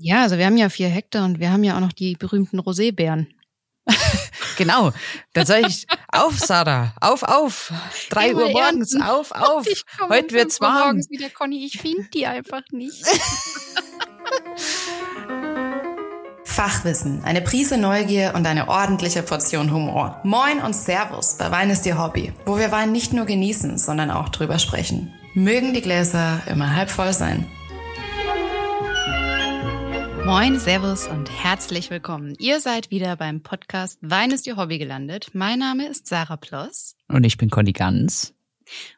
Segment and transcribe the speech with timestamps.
[0.00, 2.60] Ja, also wir haben ja vier Hektar und wir haben ja auch noch die berühmten
[2.60, 3.26] Rosébeeren.
[4.56, 4.92] genau.
[5.32, 7.72] Dann sage ich, auf, Sarah, auf, auf.
[8.08, 9.08] Drei Uhr morgens, ernten.
[9.08, 9.66] auf, auf.
[10.08, 10.84] Heute wird's warm.
[10.84, 13.04] Morgens wieder, Conny, ich finde die einfach nicht.
[16.44, 20.20] Fachwissen, eine Prise Neugier und eine ordentliche Portion Humor.
[20.22, 24.12] Moin und Servus bei Wein ist ihr Hobby, wo wir Wein nicht nur genießen, sondern
[24.12, 25.12] auch drüber sprechen.
[25.34, 27.46] Mögen die Gläser immer halb voll sein.
[30.28, 32.36] Moin, Servus und herzlich willkommen.
[32.38, 35.30] Ihr seid wieder beim Podcast Wein ist Ihr Hobby gelandet.
[35.32, 36.96] Mein Name ist Sarah Ploss.
[37.08, 38.34] Und ich bin Conny Ganz.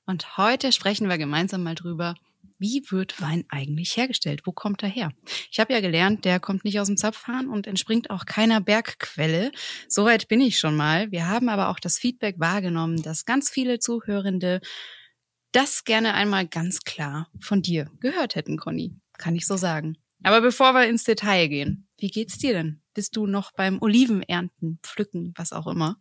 [0.07, 2.17] Und heute sprechen wir gemeinsam mal drüber,
[2.59, 4.41] wie wird Wein eigentlich hergestellt?
[4.45, 5.13] Wo kommt er her?
[5.53, 9.53] Ich habe ja gelernt, der kommt nicht aus dem Zapfhahn und entspringt auch keiner Bergquelle.
[9.87, 11.13] Soweit bin ich schon mal.
[11.13, 14.61] Wir haben aber auch das Feedback wahrgenommen, dass ganz viele Zuhörende
[15.53, 18.97] das gerne einmal ganz klar von dir gehört hätten, Conny.
[19.17, 19.97] Kann ich so sagen.
[20.23, 22.83] Aber bevor wir ins Detail gehen, wie geht's dir denn?
[22.95, 25.97] Bist du noch beim Olivenernten, pflücken, was auch immer?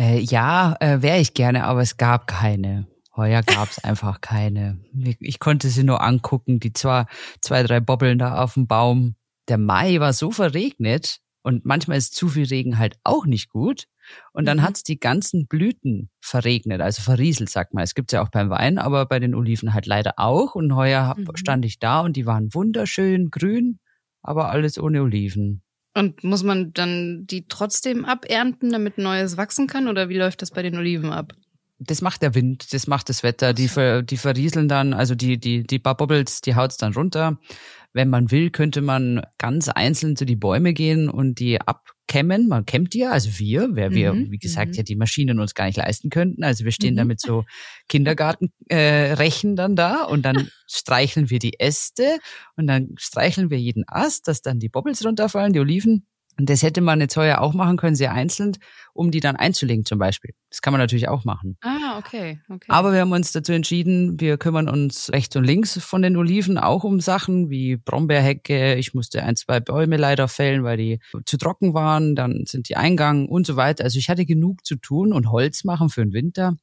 [0.00, 2.86] Äh, ja, äh, wäre ich gerne, aber es gab keine.
[3.16, 4.80] Heuer gab's einfach keine.
[5.20, 7.06] Ich konnte sie nur angucken, die zwar
[7.40, 9.16] zwei, drei Bobbeln da auf dem Baum.
[9.48, 13.86] Der Mai war so verregnet und manchmal ist zu viel Regen halt auch nicht gut.
[14.32, 14.62] Und dann mhm.
[14.62, 17.84] hat's die ganzen Blüten verregnet, also verrieselt, sagt man.
[17.84, 20.54] Es gibt's ja auch beim Wein, aber bei den Oliven halt leider auch.
[20.54, 21.28] Und heuer mhm.
[21.34, 23.78] stand ich da und die waren wunderschön grün,
[24.22, 25.62] aber alles ohne Oliven.
[25.94, 29.88] Und muss man dann die trotzdem abernten, damit Neues wachsen kann?
[29.88, 31.32] Oder wie läuft das bei den Oliven ab?
[31.80, 33.54] Das macht der Wind, das macht das Wetter.
[33.54, 37.38] Die, ver, die verrieseln dann, also die, die, die Bubbles, die haut's dann runter.
[37.92, 42.48] Wenn man will, könnte man ganz einzeln zu die Bäume gehen und die ab kämmen.
[42.48, 44.32] Man kämmt die ja, also wir, wer wir, mhm.
[44.32, 44.74] wie gesagt, mhm.
[44.74, 46.42] ja die Maschinen uns gar nicht leisten könnten.
[46.42, 46.98] Also wir stehen mhm.
[46.98, 47.44] da mit so
[47.88, 52.18] Kindergartenrechen äh, dann da und dann streicheln wir die Äste
[52.56, 56.06] und dann streicheln wir jeden Ast, dass dann die Bobbles runterfallen, die Oliven.
[56.38, 58.52] Und das hätte man jetzt heuer auch machen können, sehr einzeln,
[58.94, 60.34] um die dann einzulegen zum Beispiel.
[60.50, 61.56] Das kann man natürlich auch machen.
[61.62, 62.66] Ah, okay, okay.
[62.68, 66.56] Aber wir haben uns dazu entschieden, wir kümmern uns rechts und links von den Oliven
[66.56, 68.76] auch um Sachen wie Brombeerhecke.
[68.76, 72.14] Ich musste ein, zwei Bäume leider fällen, weil die zu trocken waren.
[72.14, 73.82] Dann sind die eingegangen und so weiter.
[73.82, 76.54] Also ich hatte genug zu tun und Holz machen für den Winter.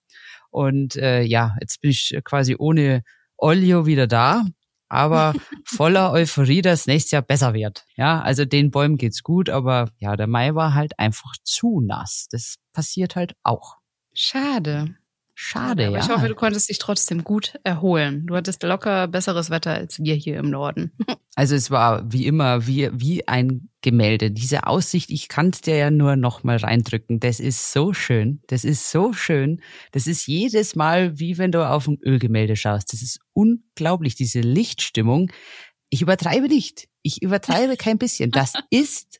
[0.51, 3.03] Und äh, ja, jetzt bin ich quasi ohne
[3.37, 4.45] Olio wieder da
[4.95, 5.33] aber
[5.65, 7.85] voller Euphorie, dass nächstes Jahr besser wird.
[7.95, 12.27] Ja, also den Bäumen geht's gut, aber ja, der Mai war halt einfach zu nass.
[12.31, 13.77] Das passiert halt auch.
[14.13, 14.95] Schade.
[15.37, 16.03] Schade, aber ja.
[16.03, 18.25] Ich hoffe, du konntest dich trotzdem gut erholen.
[18.25, 20.91] Du hattest locker besseres Wetter als wir hier im Norden.
[21.37, 24.31] Also es war wie immer wie, wie ein Gemälde.
[24.31, 27.19] Diese Aussicht, ich kann es dir ja nur noch mal reindrücken.
[27.19, 28.41] Das ist so schön.
[28.47, 29.61] Das ist so schön.
[29.91, 32.93] Das ist jedes Mal wie wenn du auf ein Ölgemälde schaust.
[32.93, 35.29] Das ist unglaublich, diese Lichtstimmung.
[35.89, 36.87] Ich übertreibe nicht.
[37.01, 38.31] Ich übertreibe kein bisschen.
[38.31, 39.19] Das ist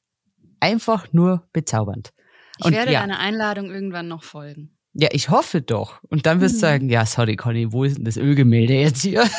[0.62, 2.14] einfach nur bezaubernd.
[2.60, 4.75] Ich Und werde ja, deiner Einladung irgendwann noch folgen.
[4.98, 6.00] Ja, ich hoffe doch.
[6.10, 6.62] Und dann wirst du mhm.
[6.62, 9.24] sagen, ja, sorry, Conny, wo ist denn das Ölgemälde jetzt hier?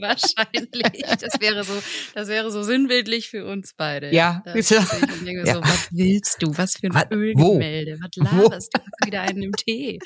[0.00, 1.02] Wahrscheinlich.
[1.20, 1.72] Das wäre so,
[2.14, 4.14] das wäre so sinnbildlich für uns beide.
[4.14, 4.42] Ja.
[4.44, 4.82] Das, ja.
[4.82, 6.56] So, was willst du?
[6.56, 7.98] Was für ein was, Ölgemälde?
[7.98, 8.04] Wo?
[8.04, 8.78] Was laberst wo?
[8.78, 9.06] du?
[9.06, 9.98] wieder einen im Tee.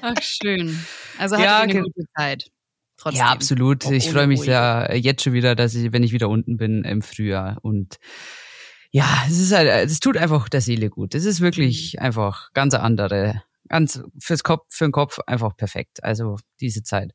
[0.00, 0.78] Ach, schön.
[1.18, 2.50] Also hatte ja, eine gute Zeit.
[2.96, 3.18] Trotzdem.
[3.18, 3.90] Ja, absolut.
[3.90, 7.02] Ich freue mich ja jetzt schon wieder, dass ich, wenn ich wieder unten bin im
[7.02, 7.98] Frühjahr und
[8.94, 11.16] ja, es ist halt, es tut einfach der Seele gut.
[11.16, 12.04] Es ist wirklich mhm.
[12.04, 16.04] einfach ganz andere, ganz fürs Kopf, für den Kopf einfach perfekt.
[16.04, 17.10] Also diese Zeit.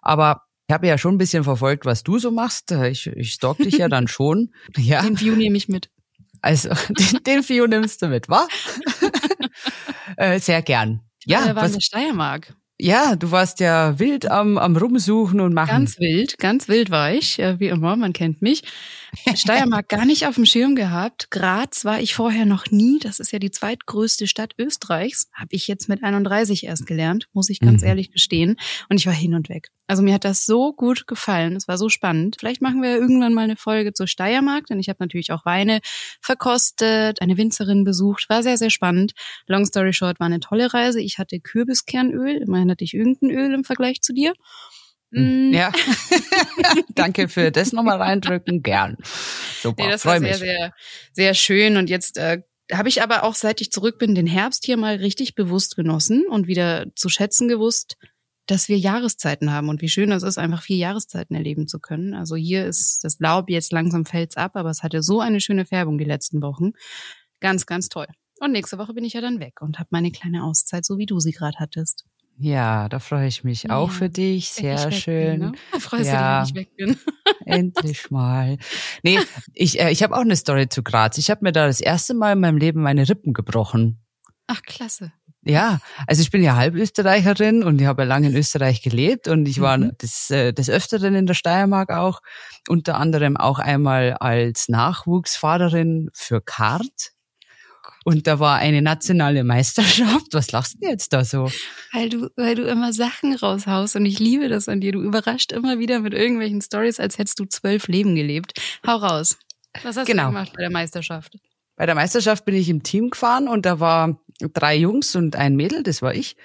[0.00, 2.70] Aber ich habe ja schon ein bisschen verfolgt, was du so machst.
[2.70, 4.52] Ich, ich stalk dich ja dann schon.
[4.76, 5.02] Ja.
[5.02, 5.90] Den View nehme ich mit.
[6.40, 8.46] Also den, den View nimmst du mit, wa?
[10.16, 11.00] äh, sehr gern.
[11.24, 12.54] Ja, ja war was, in der Steiermark.
[12.78, 15.70] Ja, du warst ja wild am, am Rumsuchen und machen.
[15.70, 18.62] Ganz wild, ganz wild war ich, wie immer, man kennt mich.
[19.34, 21.30] Steiermark gar nicht auf dem Schirm gehabt.
[21.30, 22.98] Graz war ich vorher noch nie.
[22.98, 25.28] Das ist ja die zweitgrößte Stadt Österreichs.
[25.32, 27.88] Habe ich jetzt mit 31 erst gelernt, muss ich ganz mhm.
[27.88, 28.56] ehrlich gestehen.
[28.88, 29.70] Und ich war hin und weg.
[29.86, 31.56] Also mir hat das so gut gefallen.
[31.56, 32.36] Es war so spannend.
[32.38, 35.80] Vielleicht machen wir irgendwann mal eine Folge zur Steiermark, denn ich habe natürlich auch Weine
[36.20, 38.28] verkostet, eine Winzerin besucht.
[38.30, 39.12] War sehr, sehr spannend.
[39.46, 41.00] Long story short, war eine tolle Reise.
[41.00, 42.36] Ich hatte Kürbiskernöl.
[42.36, 44.32] Immerhin hatte ich irgendein Öl im Vergleich zu dir.
[45.14, 45.52] Mm.
[45.52, 45.72] Ja.
[46.94, 48.62] Danke für das nochmal reindrücken.
[48.62, 48.96] Gern.
[49.60, 49.84] Super.
[49.84, 50.38] Nee, das war sehr, mich.
[50.38, 50.72] sehr,
[51.12, 51.76] sehr schön.
[51.76, 54.96] Und jetzt äh, habe ich aber auch, seit ich zurück bin, den Herbst hier mal
[54.96, 57.96] richtig bewusst genossen und wieder zu schätzen gewusst,
[58.46, 62.14] dass wir Jahreszeiten haben und wie schön es ist, einfach vier Jahreszeiten erleben zu können.
[62.14, 65.64] Also hier ist das Laub jetzt langsam fällt's ab, aber es hatte so eine schöne
[65.64, 66.72] Färbung die letzten Wochen.
[67.40, 68.06] Ganz, ganz toll.
[68.40, 71.06] Und nächste Woche bin ich ja dann weg und habe meine kleine Auszeit, so wie
[71.06, 72.04] du sie gerade hattest.
[72.38, 74.50] Ja, da freue ich mich Ja, auch für dich.
[74.50, 75.40] Sehr schön.
[75.40, 75.52] Bin, ne?
[75.72, 76.40] Da freust Ja.
[76.40, 76.96] du dich, wenn ich weg bin.
[77.46, 78.58] Endlich mal.
[79.02, 79.18] Nee,
[79.52, 81.16] ich, äh, ich habe auch eine Story zu Graz.
[81.18, 84.00] Ich habe mir da das erste Mal in meinem Leben meine Rippen gebrochen.
[84.46, 85.12] Ach, klasse.
[85.46, 89.46] Ja, also ich bin ja Halbösterreicherin und ich habe ja lange in Österreich gelebt und
[89.46, 89.92] ich war Mhm.
[90.00, 92.20] des, äh, des Öfteren in der Steiermark auch,
[92.68, 97.12] unter anderem auch einmal als Nachwuchsfahrerin für Kart.
[98.04, 100.32] Und da war eine nationale Meisterschaft.
[100.32, 101.50] Was lachst du jetzt da so?
[101.92, 104.92] Weil du, weil du immer Sachen raushaust und ich liebe das an dir.
[104.92, 108.52] Du überrascht immer wieder mit irgendwelchen Stories, als hättest du zwölf Leben gelebt.
[108.86, 109.38] Hau raus.
[109.82, 110.24] Was hast Genau.
[110.24, 111.36] du gemacht bei der Meisterschaft?
[111.76, 114.20] Bei der Meisterschaft bin ich im Team gefahren und da war
[114.52, 116.36] drei Jungs und ein Mädel, das war ich.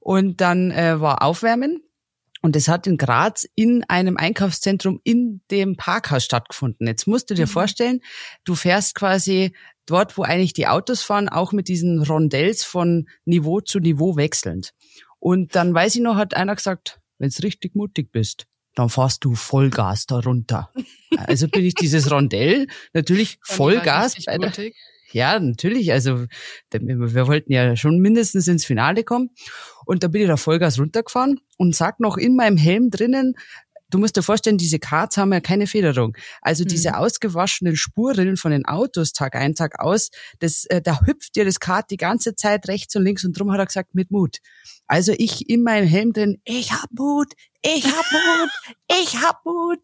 [0.00, 1.82] Und dann äh, war Aufwärmen
[2.42, 6.86] und das hat in Graz in einem Einkaufszentrum in dem Parkhaus stattgefunden.
[6.86, 7.50] Jetzt musst du dir Mhm.
[7.50, 8.00] vorstellen,
[8.44, 9.52] du fährst quasi
[9.86, 14.72] dort, wo eigentlich die Autos fahren, auch mit diesen Rondells von Niveau zu Niveau wechselnd.
[15.18, 19.34] Und dann weiß ich noch, hat einer gesagt, wenn's richtig mutig bist, dann fahrst du
[19.34, 20.70] Vollgas da runter.
[21.26, 24.76] Also bin ich dieses Rondell natürlich Vollgas bei der, mutig.
[25.12, 25.92] Ja, natürlich.
[25.92, 26.24] Also
[26.72, 29.30] wir wollten ja schon mindestens ins Finale kommen.
[29.86, 33.34] Und da bin ich da Vollgas runtergefahren und sag noch in meinem Helm drinnen,
[33.90, 36.16] du musst dir vorstellen, diese Karts haben ja keine Federung.
[36.42, 36.68] Also Mhm.
[36.68, 41.44] diese ausgewaschenen Spurrillen von den Autos Tag ein, Tag aus, das, äh, da hüpft dir
[41.44, 44.38] das Kart die ganze Zeit rechts und links und drum hat er gesagt, mit Mut.
[44.86, 48.50] Also ich in meinem Helm drin, ich hab Mut, ich hab Mut,
[49.02, 49.80] ich hab Mut.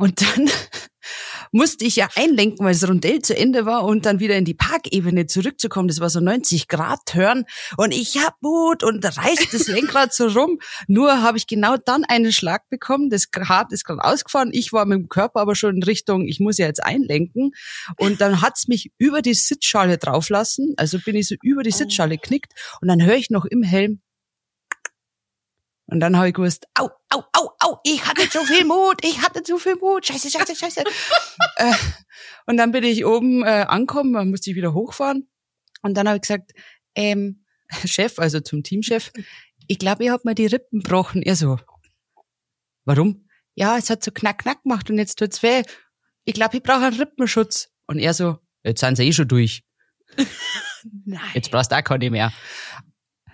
[0.00, 0.48] Und dann
[1.52, 4.54] musste ich ja einlenken, weil das Rondell zu Ende war und dann wieder in die
[4.54, 5.88] Parkebene zurückzukommen.
[5.88, 7.44] Das war so 90 Grad Turn
[7.76, 10.58] und ich hab Mut und reißt das Lenkrad so rum.
[10.88, 13.10] Nur habe ich genau dann einen Schlag bekommen.
[13.10, 14.50] Das Rad ist gerade ausgefahren.
[14.54, 17.50] Ich war mit dem Körper aber schon in Richtung, ich muss ja jetzt einlenken.
[17.98, 20.72] Und dann hat's mich über die Sitzschale drauflassen.
[20.78, 21.76] Also bin ich so über die Oh.
[21.76, 24.00] Sitzschale knickt und dann höre ich noch im Helm,
[25.90, 29.20] und dann habe ich gewusst, au, au, au, au, ich hatte zu viel Mut, ich
[29.22, 30.84] hatte zu viel Mut, scheiße, scheiße, scheiße.
[31.56, 31.72] äh,
[32.46, 35.28] und dann bin ich oben äh, angekommen, dann musste ich wieder hochfahren.
[35.82, 36.52] Und dann habe ich gesagt,
[36.94, 37.44] ähm,
[37.84, 39.12] Chef, also zum Teamchef,
[39.66, 41.22] ich glaube, ich hab mir die Rippen gebrochen.
[41.22, 41.58] Er so,
[42.84, 43.28] warum?
[43.54, 45.62] Ja, es hat so knack, knack gemacht und jetzt tut's weh.
[46.24, 47.70] Ich glaube, ich brauche einen Rippenschutz.
[47.86, 49.64] Und er so, jetzt sind sie eh schon durch.
[51.04, 51.20] Nein.
[51.34, 52.32] Jetzt brauchst du auch keine mehr.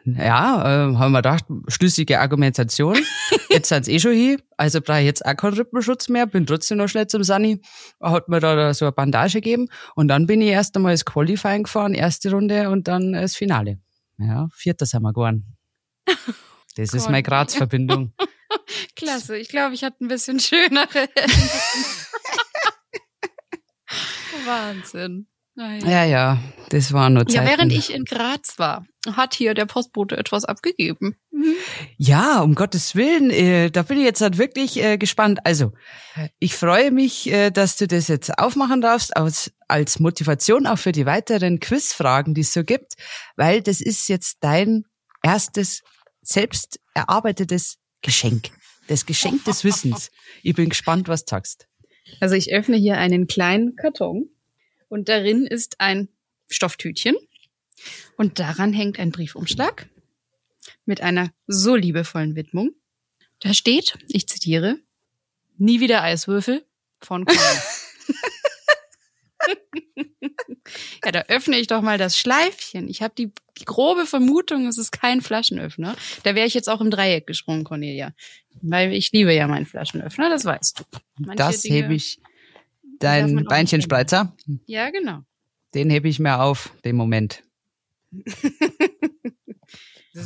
[0.06, 2.96] Ja, äh, haben wir gedacht, schlüssige Argumentation.
[3.50, 6.78] Jetzt sind's eh schon hier, also brauche ich jetzt auch keinen Rippenschutz mehr, bin trotzdem
[6.78, 7.60] noch schnell zum Sunny,
[8.00, 11.64] hat mir da so eine Bandage gegeben und dann bin ich erst einmal das Qualifying
[11.64, 13.78] gefahren, erste Runde und dann das Finale.
[14.18, 15.56] Ja, vierter sind wir geworden.
[16.76, 17.22] Das ist meine.
[17.22, 18.12] Graz-Verbindung.
[18.96, 19.38] Klasse.
[19.38, 20.86] Ich glaube, ich hatte ein bisschen schönere.
[24.44, 25.26] Wahnsinn.
[25.56, 26.38] Ja, ja,
[26.68, 27.46] das war nur Ja, Zeiten.
[27.46, 31.16] während ich in Graz war, hat hier der Postbote etwas abgegeben.
[31.30, 31.54] Mhm.
[31.96, 35.40] Ja, um Gottes Willen, äh, da bin ich jetzt halt wirklich äh, gespannt.
[35.44, 35.72] Also,
[36.38, 40.92] ich freue mich, äh, dass du das jetzt aufmachen darfst, als, als Motivation auch für
[40.92, 42.94] die weiteren Quizfragen, die es so gibt,
[43.36, 44.84] weil das ist jetzt dein
[45.22, 45.82] erstes
[46.20, 48.50] selbst erarbeitetes Geschenk.
[48.88, 50.10] Das Geschenk des Wissens.
[50.42, 51.66] Ich bin gespannt, was du sagst.
[52.20, 54.28] Also ich öffne hier einen kleinen Karton
[54.88, 56.08] und darin ist ein
[56.48, 57.16] Stofftütchen
[58.16, 59.88] und daran hängt ein Briefumschlag
[60.84, 62.72] mit einer so liebevollen Widmung.
[63.40, 64.78] Da steht, ich zitiere,
[65.58, 66.64] nie wieder Eiswürfel
[67.00, 67.38] von Conny.
[71.04, 72.88] ja, da öffne ich doch mal das Schleifchen.
[72.88, 75.96] Ich habe die, die grobe Vermutung, es ist kein Flaschenöffner.
[76.22, 78.12] Da wäre ich jetzt auch im Dreieck gesprungen, Cornelia.
[78.62, 80.84] Weil ich liebe ja meinen Flaschenöffner, das weißt du.
[81.18, 82.18] Manche das Dinge- hebe ich.
[83.00, 84.34] Dein Beinchenspreizer,
[84.66, 85.20] Ja, genau.
[85.74, 87.42] den hebe ich mir auf, den Moment.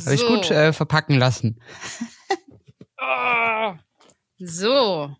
[0.05, 1.59] Habe ich gut äh, verpacken lassen.
[2.99, 3.73] Oh.
[4.43, 5.15] So.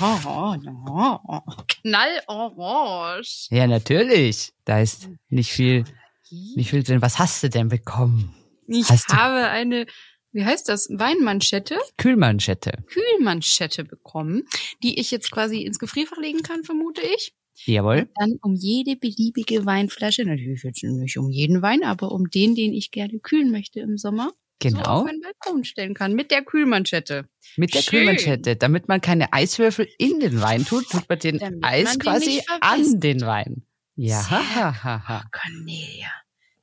[0.00, 3.20] Oh, oh, Knallorange.
[3.50, 4.54] Ja, natürlich.
[4.64, 5.84] Da ist nicht viel,
[6.30, 7.02] nicht viel drin.
[7.02, 8.34] Was hast du denn bekommen?
[8.66, 9.84] Ich Hast du- habe eine,
[10.34, 12.84] wie heißt das, Weinmanschette, Kühlmanschette.
[12.86, 14.42] Kühlmanschette bekommen,
[14.82, 17.32] die ich jetzt quasi ins Gefrierfach legen kann, vermute ich.
[17.64, 18.08] Jawohl.
[18.18, 22.72] Dann um jede beliebige Weinflasche, natürlich jetzt nicht um jeden Wein, aber um den, den
[22.74, 25.04] ich gerne kühlen möchte im Sommer, so auf Genau.
[25.04, 27.28] meinen Balkon stellen kann mit der Kühlmanschette.
[27.56, 28.00] Mit der Schön.
[28.00, 28.56] Kühlmanschette.
[28.56, 32.00] Damit man keine Eiswürfel in den Wein tut, tut man den Damit Eis man den
[32.00, 32.58] quasi verwässert.
[32.62, 33.66] an den Wein.
[33.96, 34.28] Ja.
[34.30, 35.24] Ha, ha.
[35.30, 36.08] Cornelia,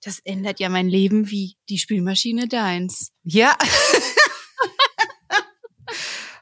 [0.04, 3.12] das ändert ja mein Leben wie die Spülmaschine deins.
[3.24, 3.56] Ja.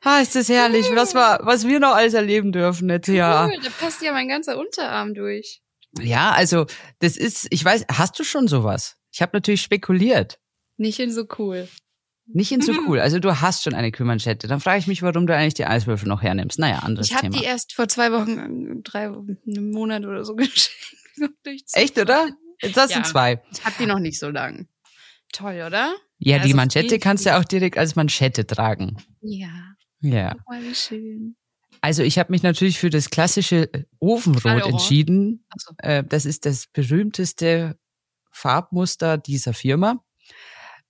[0.03, 3.45] ah, ist das herrlich, was wir, was wir noch alles erleben dürfen jetzt ja.
[3.45, 5.61] Cool, da passt ja mein ganzer Unterarm durch.
[5.99, 6.65] Ja, also
[6.99, 8.97] das ist, ich weiß, hast du schon sowas?
[9.11, 10.39] Ich habe natürlich spekuliert.
[10.77, 11.67] Nicht in so cool.
[12.27, 12.99] Nicht in so cool.
[12.99, 14.47] Also du hast schon eine Kühlmanschette.
[14.47, 16.59] Dann frage ich mich, warum du eigentlich die Eiswürfel noch hernimmst.
[16.59, 17.37] Naja, anderes Ich habe Thema.
[17.37, 20.71] die erst vor zwei Wochen, drei, einen Monat oder so geschenkt.
[21.73, 22.29] Echt, oder?
[22.61, 22.99] Jetzt hast Ja.
[23.01, 23.41] du zwei.
[23.51, 24.67] Ich habe die noch nicht so lang.
[25.31, 25.93] Toll, oder?
[26.17, 28.97] Ja, Also die Manschette kannst du vielen- auch direkt als Manschette tragen.
[29.21, 29.49] Ja.
[30.01, 30.35] Ja.
[30.47, 31.35] Mal, wie schön.
[31.81, 34.71] Also ich habe mich natürlich für das klassische äh, Ofenrot Knallorange.
[34.73, 35.45] entschieden.
[35.57, 35.73] So.
[35.77, 37.77] Äh, das ist das berühmteste
[38.31, 40.03] Farbmuster dieser Firma,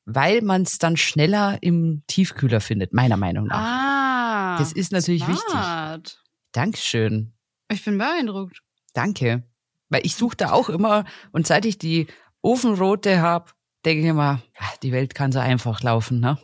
[0.06, 3.58] weil man es dann schneller im Tiefkühler findet, meiner Meinung nach.
[3.58, 4.58] Ah.
[4.58, 5.50] Das ist natürlich wichtig.
[5.50, 6.24] smart.
[6.54, 7.34] Dankeschön.
[7.72, 8.62] Ich bin beeindruckt.
[8.94, 9.44] Danke.
[9.90, 12.08] Weil ich suche da auch immer und seit ich die
[12.42, 13.52] Ofenrote habe,
[13.86, 16.38] denke ich immer, ah, die Welt kann so einfach laufen, ne?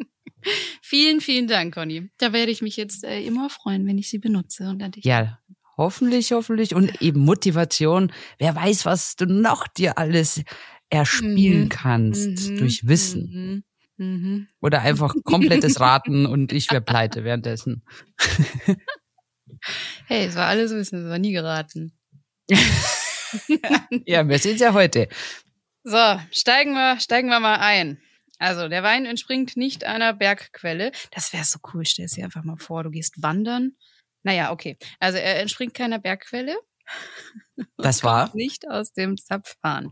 [0.81, 2.09] Vielen, vielen Dank, Conny.
[2.17, 5.05] Da werde ich mich jetzt äh, immer freuen, wenn ich sie benutze und an dich.
[5.05, 5.39] Ja,
[5.77, 6.73] hoffentlich, hoffentlich.
[6.73, 8.11] Und eben Motivation.
[8.39, 10.41] Wer weiß, was du noch dir alles
[10.89, 11.69] erspielen Mhm.
[11.69, 13.63] kannst Mhm, durch Wissen.
[13.97, 14.05] Mhm.
[14.05, 14.47] Mhm.
[14.61, 17.83] Oder einfach komplettes Raten und ich wäre pleite währenddessen.
[20.07, 21.93] Hey, es war alles Wissen, es war nie geraten.
[24.05, 25.07] Ja, wir sehen ja heute.
[25.83, 28.01] So, steigen wir, steigen wir mal ein.
[28.39, 30.91] Also, der Wein entspringt nicht einer Bergquelle.
[31.11, 31.85] Das wäre so cool.
[31.85, 33.77] Stell es dir einfach mal vor, du gehst wandern.
[34.23, 34.77] Naja, okay.
[34.99, 36.57] Also, er entspringt keiner Bergquelle.
[37.77, 38.31] Das war.
[38.33, 39.91] Nicht aus dem Zapfhahn.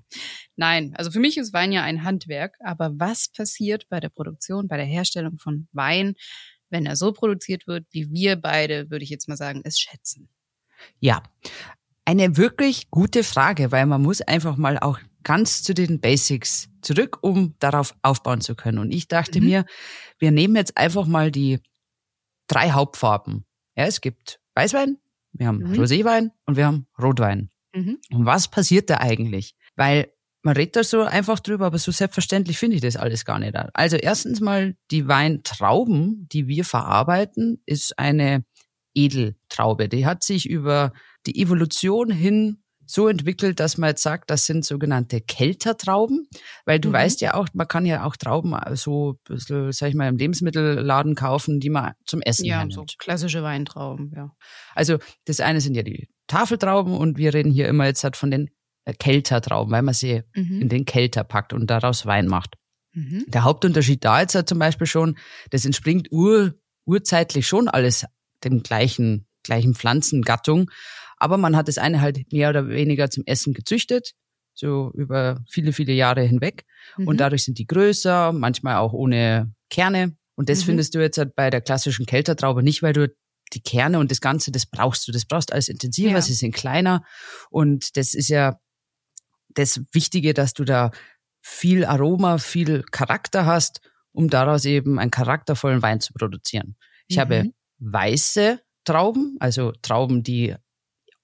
[0.55, 2.55] Nein, also für mich ist Wein ja ein Handwerk.
[2.63, 6.15] Aber was passiert bei der Produktion, bei der Herstellung von Wein,
[6.69, 10.29] wenn er so produziert wird, wie wir beide, würde ich jetzt mal sagen, es schätzen?
[10.99, 11.23] Ja.
[12.05, 17.19] Eine wirklich gute Frage, weil man muss einfach mal auch ganz zu den Basics zurück,
[17.21, 18.79] um darauf aufbauen zu können.
[18.79, 19.45] Und ich dachte Mhm.
[19.47, 19.65] mir,
[20.17, 21.59] wir nehmen jetzt einfach mal die
[22.47, 23.45] drei Hauptfarben.
[23.75, 24.97] Ja, es gibt Weißwein,
[25.33, 25.73] wir haben Mhm.
[25.73, 27.51] Roséwein und wir haben Rotwein.
[27.75, 27.99] Mhm.
[28.11, 29.55] Und was passiert da eigentlich?
[29.75, 33.39] Weil man redet da so einfach drüber, aber so selbstverständlich finde ich das alles gar
[33.39, 33.55] nicht.
[33.73, 38.43] Also erstens mal die Weintrauben, die wir verarbeiten, ist eine
[38.95, 39.89] Edeltraube.
[39.89, 40.93] Die hat sich über
[41.25, 46.27] die Evolution hin so entwickelt, dass man jetzt sagt, das sind sogenannte Keltertrauben,
[46.65, 46.93] weil du Mhm.
[46.93, 50.17] weißt ja auch, man kann ja auch Trauben so, ein bisschen, sag ich mal, im
[50.17, 54.31] Lebensmittelladen kaufen, die man zum Essen Ja, so klassische Weintrauben, ja.
[54.73, 58.31] Also das eine sind ja die Tafeltrauben und wir reden hier immer jetzt halt von
[58.31, 58.51] den äh,
[58.93, 60.61] Keltertrauben, weil man sie Mhm.
[60.61, 62.55] in den Kelter packt und daraus Wein macht.
[62.93, 63.25] Mhm.
[63.27, 65.17] Der Hauptunterschied da jetzt halt zum Beispiel schon,
[65.51, 66.53] das entspringt ur,
[66.85, 68.05] urzeitlich schon alles
[68.43, 70.69] dem gleichen, gleichen Pflanzengattung,
[71.17, 74.13] aber man hat das eine halt mehr oder weniger zum Essen gezüchtet,
[74.53, 76.65] so über viele, viele Jahre hinweg
[76.97, 77.07] Mhm.
[77.07, 80.15] und dadurch sind die größer, manchmal auch ohne Kerne.
[80.35, 80.65] Und das Mhm.
[80.67, 83.13] findest du jetzt halt bei der klassischen Keltertraube nicht, weil du
[83.53, 85.11] die Kerne und das Ganze, das brauchst du.
[85.11, 86.21] Das brauchst alles intensiver, Ja.
[86.21, 87.03] sie sind kleiner.
[87.49, 88.59] Und das ist ja
[89.49, 90.91] das Wichtige, dass du da
[91.41, 96.75] viel Aroma, viel Charakter hast, um daraus eben einen charaktervollen Wein zu produzieren.
[97.07, 97.21] Ich Mhm.
[97.21, 100.55] habe weiße Trauben, also Trauben, die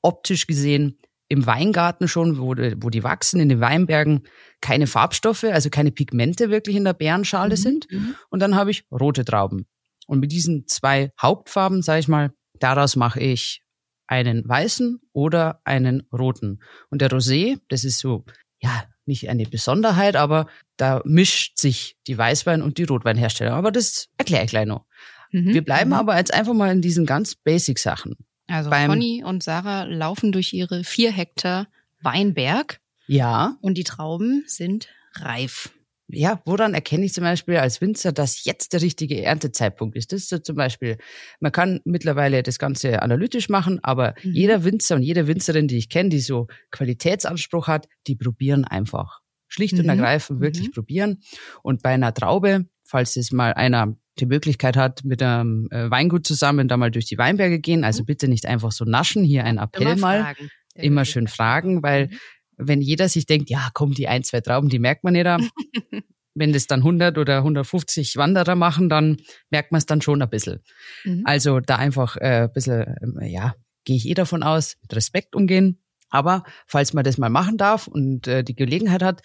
[0.02, 4.28] optisch gesehen im Weingarten schon, wo, die- wo die wachsen, in den Weinbergen,
[4.62, 7.60] keine Farbstoffe, also keine Pigmente wirklich in der Beerenschale Mhm.
[7.60, 7.92] sind.
[7.92, 8.16] Mhm.
[8.30, 9.66] Und dann habe ich rote Trauben.
[10.08, 13.64] Und mit diesen zwei Hauptfarben, sage ich mal, daraus mache ich
[14.08, 16.60] einen weißen oder einen roten.
[16.90, 18.26] Und der Rosé, das ist so,
[18.60, 20.48] ja, nicht eine Besonderheit, aber
[20.78, 23.54] da mischt sich die Weißwein- und die Rotweinherstellung.
[23.54, 24.86] Aber das erkläre ich gleich noch.
[25.32, 25.54] Mhm.
[25.54, 25.96] Wir bleiben Mhm.
[25.98, 28.16] aber jetzt einfach mal in diesen ganz Basic-Sachen.
[28.48, 31.68] Also beim- Conny und Sarah laufen durch ihre vier Hektar
[32.02, 35.72] Weinberg Ja, und die Trauben sind reif.
[36.08, 40.12] Ja, woran erkenne ich zum Beispiel als Winzer, dass jetzt der richtige Erntezeitpunkt ist?
[40.12, 40.98] Das ist so zum Beispiel,
[41.40, 44.32] man kann mittlerweile das Ganze analytisch machen, aber Mhm.
[44.34, 49.22] jeder Winzer und jede Winzerin, die ich kenne, die so Qualitätsanspruch hat, die probieren einfach.
[49.48, 49.90] Schlicht und Mhm.
[49.90, 50.72] ergreifend wirklich Mhm.
[50.74, 51.22] probieren.
[51.64, 56.26] Und bei einer Traube, falls es mal einer die Möglichkeit hat, mit einem äh, Weingut
[56.26, 59.58] zusammen da mal durch die Weinberge gehen, also bitte nicht einfach so naschen, hier ein
[59.58, 60.50] Appell Immer mal fragen.
[60.78, 62.18] Immer schön fragen, weil Mhm.
[62.58, 65.38] Wenn jeder sich denkt, ja, komm, die ein, zwei Trauben, die merkt man nicht da.
[66.36, 69.18] wenn das dann 100 oder 150 Wanderer machen, dann
[69.50, 70.60] merkt man es dann schon ein bisschen.
[71.06, 71.22] Mhm.
[71.26, 75.36] Also da einfach äh, ein bisschen, ähm, ja, gehe ich eh davon aus, mit Respekt
[75.36, 75.82] umgehen.
[76.10, 79.22] Aber falls man das mal machen darf und äh, die Gelegenheit hat,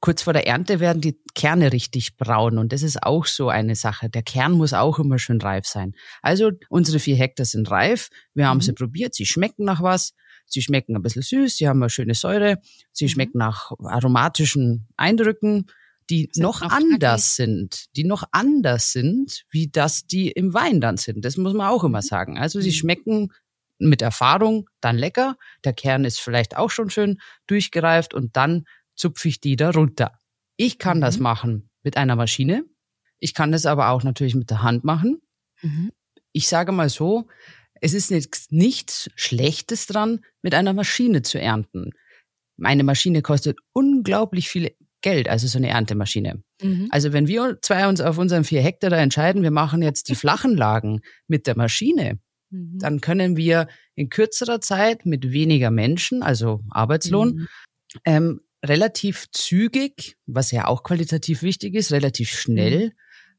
[0.00, 2.58] kurz vor der Ernte werden die Kerne richtig braun.
[2.58, 4.08] Und das ist auch so eine Sache.
[4.08, 5.94] Der Kern muss auch immer schön reif sein.
[6.22, 8.08] Also unsere vier Hektar sind reif.
[8.34, 8.62] Wir haben Mhm.
[8.62, 9.14] sie probiert.
[9.14, 10.14] Sie schmecken nach was.
[10.46, 11.56] Sie schmecken ein bisschen süß.
[11.56, 12.58] Sie haben eine schöne Säure.
[12.92, 13.08] Sie Mhm.
[13.08, 15.66] schmecken nach aromatischen Eindrücken,
[16.08, 17.86] die Sind noch anders sind.
[17.96, 21.24] Die noch anders sind, wie das die im Wein dann sind.
[21.24, 22.38] Das muss man auch immer sagen.
[22.38, 22.74] Also sie Mhm.
[22.74, 23.28] schmecken
[23.78, 25.36] mit Erfahrung dann lecker.
[25.64, 30.12] Der Kern ist vielleicht auch schon schön durchgereift und dann zupfe ich die da runter.
[30.56, 31.22] Ich kann das Mhm.
[31.24, 32.64] machen mit einer Maschine.
[33.18, 35.20] Ich kann das aber auch natürlich mit der Hand machen.
[35.60, 35.90] Mhm.
[36.32, 37.26] Ich sage mal so,
[37.86, 41.92] es ist nichts, nichts Schlechtes dran, mit einer Maschine zu ernten.
[42.56, 46.42] Meine Maschine kostet unglaublich viel Geld, also so eine Erntemaschine.
[46.60, 46.88] Mhm.
[46.90, 50.16] Also wenn wir zwei uns auf unseren vier Hektar da entscheiden, wir machen jetzt die
[50.16, 52.18] flachen Lagen mit der Maschine,
[52.50, 52.78] Mhm.
[52.78, 57.48] dann können wir in kürzerer Zeit mit weniger Menschen, also Arbeitslohn, Mhm.
[58.04, 62.92] ähm, relativ zügig, was ja auch qualitativ wichtig ist, relativ schnell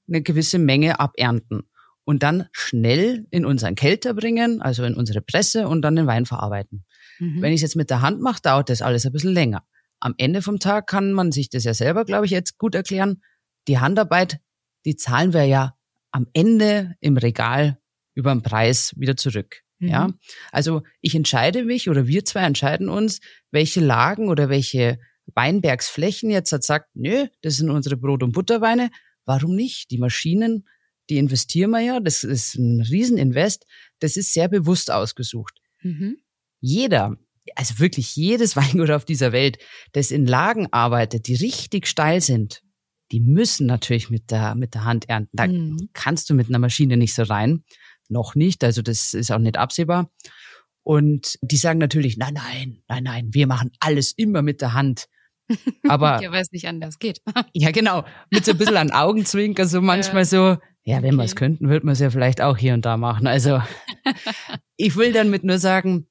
[0.07, 1.63] eine gewisse Menge abernten
[2.07, 6.25] und dann schnell in unseren Kelter bringen, also in unsere Presse und dann den Wein
[6.25, 6.85] verarbeiten.
[7.19, 7.41] Mhm.
[7.41, 9.65] Wenn ich es jetzt mit der Hand mache, dauert das alles ein bisschen länger.
[9.99, 13.21] Am Ende vom Tag kann man sich das ja selber, glaube ich, jetzt gut erklären.
[13.67, 14.39] Die Handarbeit,
[14.85, 15.75] die zahlen wir ja
[16.11, 17.77] am Ende im Regal
[18.13, 19.63] über den Preis wieder zurück.
[19.79, 19.89] Mhm.
[19.89, 20.09] Ja,
[20.53, 23.19] also ich entscheide mich oder wir zwei entscheiden uns,
[23.51, 24.97] welche Lagen oder welche
[25.35, 28.91] Weinbergsflächen jetzt hat sagt, nö, das sind unsere Brot- und Butterweine.
[29.25, 29.91] Warum nicht?
[29.91, 30.63] Die Maschinen,
[31.09, 31.99] die investieren wir ja.
[31.99, 33.65] Das ist ein Rieseninvest.
[33.99, 36.17] Das ist sehr bewusst ausgesucht Mhm.
[36.59, 37.15] jeder,
[37.55, 39.57] also wirklich jedes Weingut auf dieser Welt,
[39.93, 42.61] das in Lagen arbeitet, die richtig steil sind,
[43.11, 45.35] die müssen natürlich mit der, mit der Hand ernten.
[45.37, 45.89] Da Mhm.
[45.93, 47.63] kannst du mit einer Maschine nicht so rein.
[48.09, 50.11] Noch nicht, also das ist auch nicht absehbar.
[50.83, 55.07] Und die sagen natürlich, nein, nein, nein, nein, wir machen alles immer mit der Hand.
[55.87, 57.21] Aber Ja, weil es nicht anders geht.
[57.53, 58.03] ja, genau.
[58.31, 61.39] Mit so ein bisschen an Augenzwinker, so manchmal so, ja, wenn wir es Okay.
[61.39, 63.27] könnten, würde man es ja vielleicht auch hier und da machen.
[63.27, 63.61] Also
[64.77, 66.07] ich will damit nur sagen,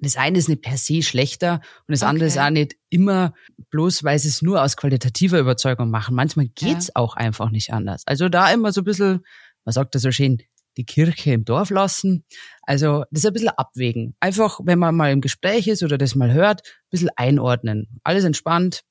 [0.00, 1.54] das eine ist nicht per se schlechter
[1.86, 2.46] und das andere ist Okay.
[2.46, 3.34] auch nicht immer
[3.70, 6.14] bloß, weil sie es nur aus qualitativer Überzeugung machen.
[6.14, 8.02] Manchmal geht's auch einfach nicht anders.
[8.06, 9.24] Also da immer so ein bisschen,
[9.64, 10.38] man sagt das so schön,
[10.78, 12.24] die Kirche im Dorf lassen.
[12.62, 14.14] Also das ein bisschen abwägen.
[14.20, 18.00] Einfach, wenn man mal im Gespräch ist oder das mal hört, ein bisschen einordnen.
[18.04, 18.84] Alles entspannt.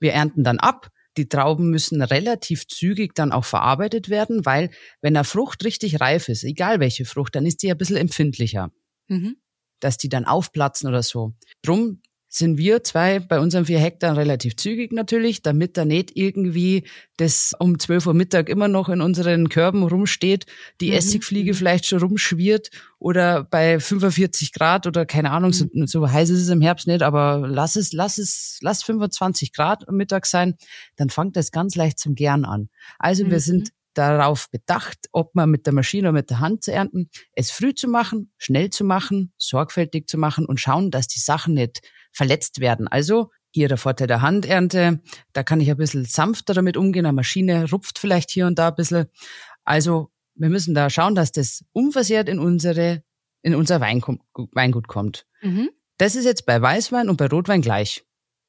[0.00, 0.88] Wir ernten dann ab.
[1.16, 4.70] Die Trauben müssen relativ zügig dann auch verarbeitet werden, weil
[5.00, 8.70] wenn eine Frucht richtig reif ist, egal welche Frucht, dann ist die ein bisschen empfindlicher
[9.06, 9.36] Mhm.
[9.80, 11.34] dass die dann aufplatzen oder so.
[11.62, 12.00] Drum
[12.36, 16.82] sind wir zwei bei unseren vier Hektar relativ zügig natürlich, damit da nicht irgendwie
[17.16, 20.46] das um 12 Uhr Mittag immer noch in unseren Körben rumsteht,
[20.80, 20.94] die Mhm.
[20.94, 21.56] Essigfliege Mhm.
[21.56, 25.86] vielleicht schon rumschwirrt oder bei 45 Grad oder keine Ahnung, so, Mhm.
[25.86, 29.88] so heiß ist es im Herbst nicht, aber lass es, lass es, lass 25 Grad
[29.88, 30.54] am Mittag sein,
[30.96, 32.68] dann fängt das ganz leicht zum Gern an.
[32.98, 33.40] Also wir Mhm.
[33.40, 37.52] sind darauf bedacht, ob man mit der Maschine oder mit der Hand zu ernten, es
[37.52, 41.80] früh zu machen, schnell zu machen, sorgfältig zu machen und schauen, dass die Sachen nicht
[42.14, 42.88] verletzt werden.
[42.88, 45.00] Also hier der Vorteil der Handernte,
[45.32, 48.68] da kann ich ein bisschen sanfter damit umgehen, eine Maschine rupft vielleicht hier und da
[48.68, 49.06] ein bisschen.
[49.64, 53.02] Also wir müssen da schauen, dass das unversehrt in unsere,
[53.42, 54.20] in unser Weingut,
[54.52, 55.26] Weingut kommt.
[55.42, 55.70] Mhm.
[55.98, 58.04] Das ist jetzt bei Weißwein und bei Rotwein gleich.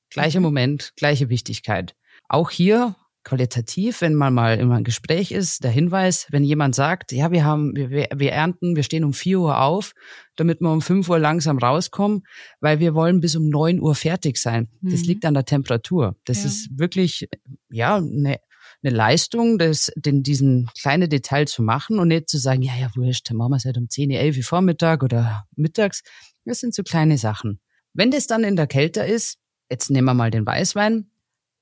[0.09, 0.45] Gleicher Mhm.
[0.45, 1.95] Moment, gleiche Wichtigkeit.
[2.27, 7.11] Auch hier qualitativ, wenn man mal in einem Gespräch ist, der Hinweis, wenn jemand sagt,
[7.11, 9.93] ja, wir haben, wir, wir, ernten, wir stehen um 4 Uhr auf,
[10.37, 12.23] damit wir um 5 Uhr langsam rauskommen,
[12.61, 14.69] weil wir wollen bis um 9 Uhr fertig sein.
[14.81, 15.07] Das Mhm.
[15.07, 16.15] liegt an der Temperatur.
[16.23, 16.45] Das Ja.
[16.45, 17.27] ist wirklich,
[17.69, 18.39] ja, eine,
[18.83, 22.89] eine Leistung, das, den, diesen kleine Detail zu machen und nicht zu sagen, ja, ja,
[22.95, 26.03] wurscht, dann machen wir es halt um 10, 11 Uhr Vormittag oder mittags.
[26.45, 27.59] Das sind so kleine Sachen.
[27.93, 29.39] Wenn das dann in der Kälte ist,
[29.71, 31.09] jetzt nehmen wir mal den Weißwein,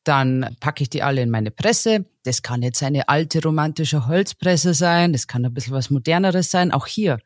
[0.03, 2.05] dann packe ich die alle in meine Presse.
[2.23, 6.71] Das kann jetzt eine alte romantische Holzpresse sein, das kann ein bisschen was moderneres sein.
[6.71, 7.19] Auch hier,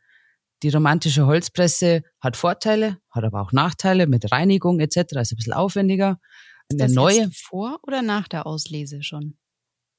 [0.64, 5.54] die romantische Holzpresse hat Vorteile, hat aber auch Nachteile mit Reinigung etc., ist ein bisschen
[5.54, 6.20] aufwendiger.
[6.70, 9.38] Ist das neue, vor oder nach der Auslese schon?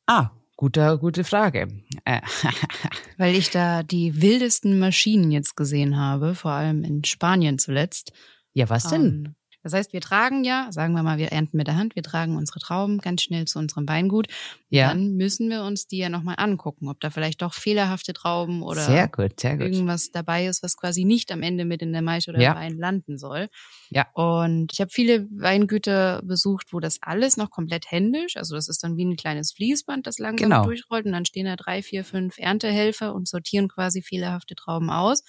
[0.08, 1.68] ah, guter, gute Frage.
[2.04, 2.20] Äh,
[3.16, 8.12] Weil ich da die wildesten Maschinen jetzt gesehen habe, vor allem in Spanien zuletzt.
[8.54, 9.04] ja, was denn?
[9.04, 9.34] Ähm,
[9.68, 12.36] Das heißt, wir tragen ja, sagen wir mal, wir ernten mit der Hand, wir tragen
[12.38, 14.28] unsere Trauben ganz schnell zu unserem Weingut.
[14.70, 18.62] Ja, Dann müssen wir uns die ja nochmal angucken, ob da vielleicht doch fehlerhafte Trauben
[18.62, 19.66] oder sehr gut, sehr gut.
[19.66, 22.54] irgendwas dabei ist, was quasi nicht am Ende mit in der Maische oder Ja.
[22.54, 23.48] Wein landen soll.
[23.90, 24.06] Ja.
[24.14, 28.82] Und ich habe viele Weingüter besucht, wo das alles noch komplett händisch, also das ist
[28.82, 30.64] dann wie ein kleines Fließband, das langsam Genau.
[30.64, 35.24] durchrollt und dann stehen da drei, vier, fünf Erntehelfer und sortieren quasi fehlerhafte Trauben aus.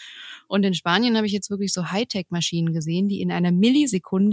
[0.47, 4.28] Und in Spanien habe ich jetzt wirklich so Hightech-Maschinen gesehen, die in einer Millisekunde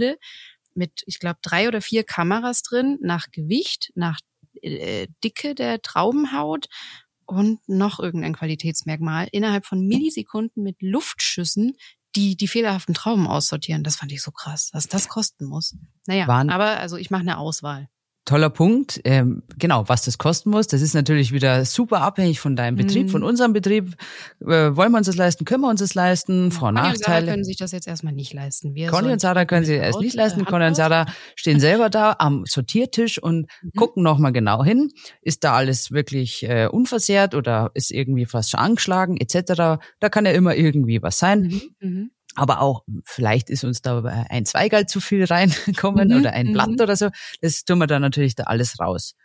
[0.73, 4.19] mit, ich glaube, drei oder vier Kameras drin, nach Gewicht, nach
[4.61, 6.67] äh, Dicke der Traubenhaut
[7.25, 11.75] und noch irgendein Qualitätsmerkmal innerhalb von Millisekunden mit Luftschüssen
[12.15, 13.83] die die fehlerhaften Trauben aussortieren.
[13.83, 15.75] Das fand ich so krass, was das kosten muss.
[16.07, 17.89] Naja, Waren- aber also ich mache eine Auswahl.
[18.27, 19.01] Toller Punkt.
[19.05, 23.07] Ähm, genau, was das kosten muss, das ist natürlich wieder super abhängig von deinem Betrieb,
[23.07, 23.09] Mhm.
[23.09, 23.95] von unserem Betrieb.
[24.41, 25.45] Äh, wollen wir uns das leisten?
[25.45, 26.51] Können wir uns das leisten?
[26.51, 27.31] Vor- und Conny und Sarah Nachteile.
[27.31, 28.75] können sich das jetzt erstmal nicht leisten.
[28.75, 30.41] Wir Conny und Sarah können sich mit erst nicht leisten.
[30.41, 33.71] äh, Conny und Hand Sarah stehen selber da am Sortiertisch und Mhm.
[33.75, 34.91] gucken nochmal genau hin.
[35.21, 39.79] Ist da alles wirklich äh, unversehrt oder ist irgendwie was schon angeschlagen etc.
[39.99, 41.61] Da kann ja immer irgendwie was sein.
[41.79, 42.11] Mhm.
[42.37, 42.41] Mhm.
[42.43, 46.53] Aber auch vielleicht ist uns da ein Zweigerl zu viel reinkommen Mhm, oder ein mhm.
[46.53, 47.09] Blatt oder so.
[47.41, 49.15] Das tun wir dann natürlich da alles raus.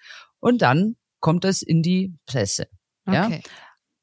[0.40, 2.66] Und dann kommt das in die Presse.
[3.06, 3.26] Ja?
[3.26, 3.42] Okay.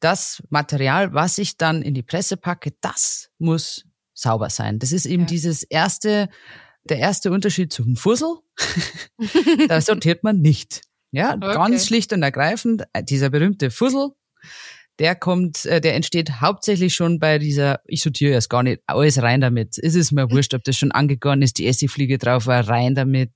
[0.02, 4.80] das Material, was ich dann in die Presse packe, das muss sauber sein.
[4.80, 5.28] Das ist eben Ja.
[5.28, 6.30] dieses erste,
[6.84, 8.38] der erste Unterschied zum Fussel.
[9.68, 10.82] da sortiert man nicht.
[11.12, 11.54] Ja, Okay.
[11.54, 14.12] ganz schlicht und ergreifend, äh, dieser berühmte Fussel,
[15.00, 19.22] der kommt, äh, der entsteht hauptsächlich schon bei dieser, ich sortiere erst gar nicht, alles
[19.22, 19.78] rein damit.
[19.78, 23.32] Es ist mir wurscht, ob das schon angegoren ist, die Essigfliege drauf war, rein damit.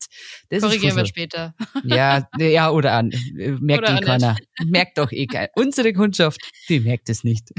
[0.49, 1.55] Das Korrigieren wir später.
[1.83, 4.35] Ja, ja, oder an, merkt Oder eh keiner.
[4.65, 5.49] Merkt doch eh keiner.
[5.55, 7.49] Unsere Kundschaft, die merkt es nicht.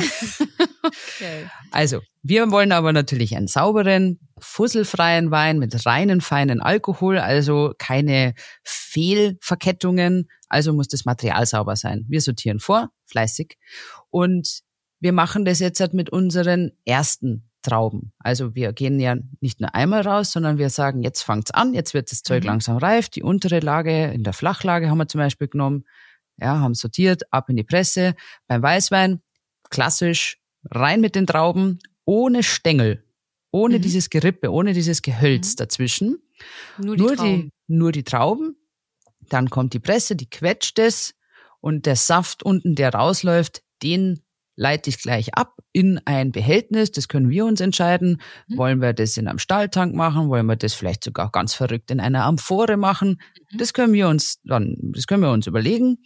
[0.85, 1.47] Okay.
[1.71, 8.35] Also, wir wollen aber natürlich einen sauberen, fusselfreien Wein mit reinen, feinen Alkohol, also keine
[8.63, 10.29] Fehlverkettungen.
[10.55, 12.05] Also muss das Material sauber sein.
[12.09, 13.59] Wir sortieren vor, fleißig.
[14.11, 14.61] Und
[15.01, 18.13] wir machen das jetzt halt mit unseren ersten Trauben.
[18.19, 21.93] Also wir gehen ja nicht nur einmal raus, sondern wir sagen, jetzt fangt's an, jetzt
[21.95, 22.49] wird das Zeug Mhm.
[22.49, 23.09] langsam reif.
[23.09, 25.85] Die untere Lage, in der Flachlage haben wir zum Beispiel genommen,
[26.41, 28.15] ja, haben sortiert, ab in die Presse.
[28.49, 29.21] Beim Weißwein,
[29.71, 30.39] klassisch,
[30.71, 33.05] rein mit den Trauben, ohne Stängel,
[33.51, 33.83] ohne Mhm.
[33.83, 35.57] dieses Gerippe, ohne dieses Gehölz Mhm.
[35.57, 36.19] dazwischen.
[36.79, 37.43] Nur die nur, Trauben.
[37.69, 38.57] die, nur die Trauben.
[39.29, 41.15] Dann kommt die Presse, die quetscht es
[41.61, 44.21] und der Saft unten, der rausläuft, den
[44.57, 46.93] leite ich gleich ab in ein Behältnis.
[46.93, 48.21] Das können wir uns entscheiden.
[48.47, 48.57] Mhm.
[48.57, 50.29] Wollen wir das in einem Stahltank machen?
[50.29, 53.21] Wollen wir das vielleicht sogar ganz verrückt in einer Amphore machen?
[53.53, 53.59] Mhm.
[53.59, 55.99] Das können wir uns dann, das können wir uns überlegen.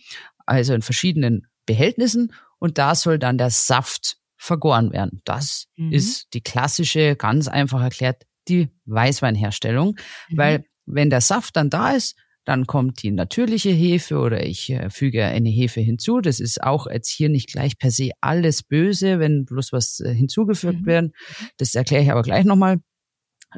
[0.47, 2.33] Also in verschiedenen Behältnissen.
[2.59, 5.21] Und da soll dann der Saft vergoren werden.
[5.25, 5.93] Das Mhm.
[5.93, 9.97] ist die klassische, ganz einfach erklärt, die Weißweinherstellung.
[10.31, 10.37] Mhm.
[10.39, 12.17] Weil wenn der Saft dann da ist,
[12.49, 16.21] dann kommt die natürliche Hefe oder ich äh, füge eine Hefe hinzu.
[16.23, 20.15] Das ist auch jetzt hier nicht gleich per se alles böse, wenn bloß was äh,
[20.15, 20.87] hinzugefügt Mhm.
[20.87, 21.13] werden.
[21.59, 22.79] Das erkläre ich aber gleich nochmal.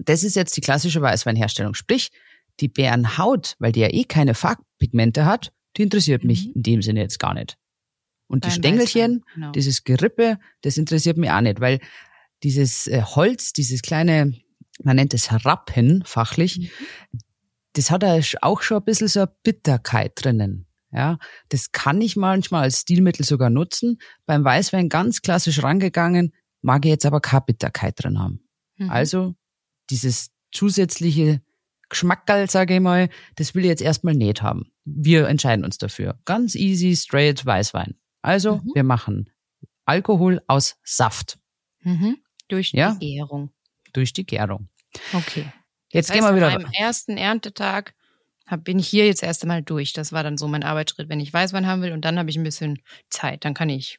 [0.05, 1.75] Das ist jetzt die klassische Weißweinherstellung.
[1.75, 2.09] Sprich,
[2.59, 6.53] die Bärenhaut, weil die ja eh keine Farbpigmente hat, die interessiert mich Mhm.
[6.57, 7.57] in dem Sinne jetzt gar nicht.
[8.27, 9.53] Und die Beim Stängelchen, Weißwein, genau.
[9.53, 11.79] dieses Gerippe, das interessiert mich auch nicht, weil
[12.43, 14.35] dieses äh, Holz, dieses kleine,
[14.83, 17.19] man nennt es Rappen fachlich, Mhm.
[17.75, 20.67] Das hat ja auch schon ein bisschen so eine Bitterkeit drinnen.
[20.93, 21.19] Ja,
[21.51, 23.99] das kann ich manchmal als Stilmittel sogar nutzen.
[24.27, 28.41] Beim Weißwein ganz klassisch rangegangen, mag ich jetzt aber keine Bitterkeit drin haben.
[28.77, 28.91] Mhm.
[28.91, 29.35] Also
[29.89, 31.43] dieses zusätzliche
[31.89, 34.73] Geschmackerl, sage ich mal, das will ich jetzt erstmal nicht haben.
[34.85, 36.19] Wir entscheiden uns dafür.
[36.25, 37.95] Ganz easy, straight Weißwein.
[38.23, 38.71] Also Mhm.
[38.75, 39.31] wir machen
[39.85, 41.39] Alkohol aus Saft
[41.83, 42.19] Mhm.
[42.49, 42.97] Durch Ja.
[43.01, 43.53] die Gärung.
[43.93, 44.69] durch die Gärung.
[45.13, 45.53] Okay.
[45.93, 46.51] Jetzt Das gehen wir wieder.
[46.51, 47.95] Meinem ersten Erntetag
[48.47, 49.93] hab, bin ich hier jetzt erst einmal durch.
[49.93, 51.93] Das war dann so mein Arbeitsschritt, wenn ich Weißwein haben will.
[51.93, 53.45] Und dann habe ich ein bisschen Zeit.
[53.45, 53.99] Dann kann ich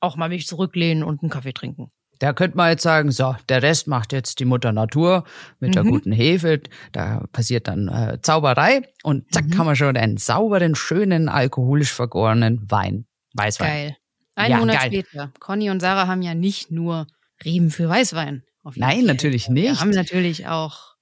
[0.00, 1.90] auch mal mich zurücklehnen und einen Kaffee trinken.
[2.18, 5.24] Da könnte man jetzt sagen, so, der Rest macht jetzt die Mutter Natur
[5.60, 5.90] mit der Mhm.
[5.90, 6.62] guten Hefe.
[6.92, 9.58] Da passiert dann äh, Zauberei und zack, Mhm.
[9.58, 13.06] haben wir schon einen sauberen, schönen, alkoholisch vergorenen Wein.
[13.34, 13.68] Weißwein.
[13.68, 13.96] Geil.
[14.34, 14.86] Ein Ja, Monat geil.
[15.04, 15.32] später.
[15.40, 17.06] Conny und Sarah haben ja nicht nur
[17.44, 18.44] Reben für Weißwein.
[18.76, 19.02] Nein, Fall.
[19.04, 19.80] natürlich Wir nicht.
[19.80, 20.95] haben natürlich auch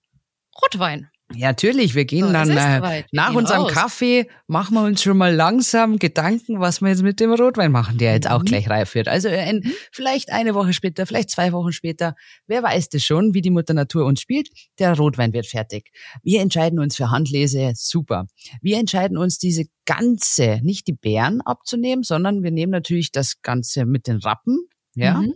[0.62, 1.09] Rotwein.
[1.35, 3.73] Ja, natürlich, wir gehen So, dann äh, nach gehen unserem raus.
[3.73, 7.97] Kaffee, machen wir uns schon mal langsam Gedanken, was wir jetzt mit dem Rotwein machen,
[7.97, 8.45] der jetzt auch Mhm.
[8.45, 9.09] gleich reif wird.
[9.09, 12.14] Also ein, vielleicht eine Woche später, vielleicht zwei Wochen später,
[12.47, 15.90] wer weiß das schon, wie die Mutter Natur uns spielt, der Rotwein wird fertig.
[16.23, 18.27] Wir entscheiden uns für Handlese, super.
[18.61, 23.87] Wir entscheiden uns diese ganze, nicht die Beeren abzunehmen, sondern wir nehmen natürlich das Ganze
[23.87, 24.59] mit den Rappen,
[24.95, 25.35] ja, Mhm.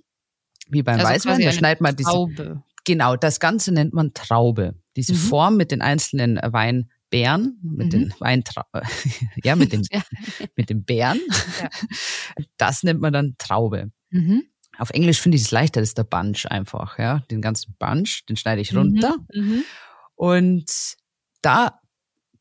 [0.68, 2.62] wie beim Also Weißwein, da schneidet man diese Traube.
[2.84, 4.74] Genau, das Ganze nennt man Traube.
[4.98, 5.16] Diese Mhm.
[5.16, 7.90] Form mit den einzelnen Weinbeeren, mit Mhm.
[7.90, 8.66] den Weintra
[9.44, 10.02] ja, mit den, Ja.
[10.56, 11.20] mit den Beeren.
[11.62, 11.68] Ja.
[12.58, 13.90] Das nennt man dann Traube.
[14.10, 14.42] Mhm.
[14.76, 17.20] Auf Englisch finde ich es leichter, das ist der Bunch einfach, ja.
[17.30, 19.16] Den ganzen Bunch, den schneide ich runter.
[19.34, 19.64] Mhm.
[20.14, 20.70] Und
[21.42, 21.80] da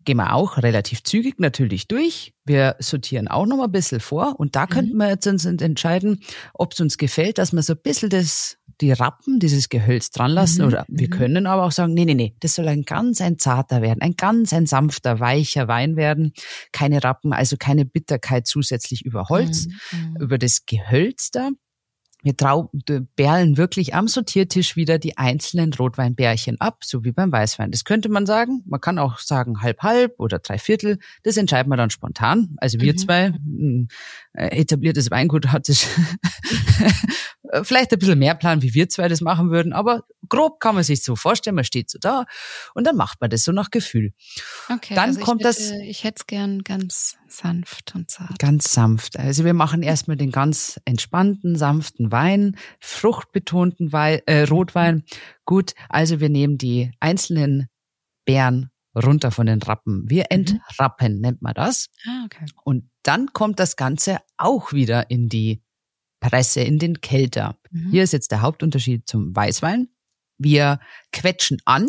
[0.05, 2.33] gehen wir auch relativ zügig natürlich durch.
[2.45, 6.21] Wir sortieren auch noch mal ein bisschen vor und da könnten wir jetzt uns entscheiden,
[6.53, 10.31] ob es uns gefällt, dass wir so ein bisschen das, die Rappen, dieses Gehölz dran
[10.31, 11.11] lassen Mhm, oder wir mhm.
[11.11, 14.15] können aber auch sagen, nee, nee, nee, das soll ein ganz ein zarter werden, ein
[14.15, 16.33] ganz ein sanfter, weicher Wein werden.
[16.71, 20.17] Keine Rappen, also keine Bitterkeit zusätzlich über Holz, Mhm.
[20.19, 21.49] über das Gehölz da.
[22.23, 22.71] wir trau
[23.15, 27.71] perlen wirklich am Sortiertisch wieder die einzelnen Rotweinbärchen ab, so wie beim Weißwein.
[27.71, 28.63] Das könnte man sagen.
[28.65, 30.97] Man kann auch sagen halb halb oder drei Viertel.
[31.23, 32.55] Das entscheiden wir dann spontan.
[32.57, 32.97] Also wir mhm.
[32.97, 33.87] zwei, ein
[34.33, 35.87] äh, etabliertes Weingut hat es
[37.63, 40.83] vielleicht ein bisschen mehr Plan, wie wir zwei das machen würden, aber grob kann man
[40.83, 42.25] sich so vorstellen, man steht so da
[42.73, 44.13] und dann macht man das so nach Gefühl.
[44.69, 48.39] Okay, dann also kommt ich hätte, das Ich hätte es gern ganz sanft und zart.
[48.39, 49.17] Ganz sanft.
[49.17, 55.03] Also wir machen erstmal den ganz entspannten, sanften Wein, fruchtbetonten Wein, äh, Rotwein.
[55.45, 57.67] Gut, also wir nehmen die einzelnen
[58.25, 60.09] Beeren runter von den Rappen.
[60.09, 60.45] Wir mhm.
[60.45, 61.87] entrappen, nennt man das.
[62.05, 62.45] Ah, okay.
[62.63, 65.61] Und dann kommt das Ganze auch wieder in die
[66.19, 67.57] Presse, in den Kelter.
[67.71, 67.91] Mhm.
[67.91, 69.89] Hier ist jetzt der Hauptunterschied zum Weißwein.
[70.37, 70.79] Wir
[71.11, 71.87] quetschen an,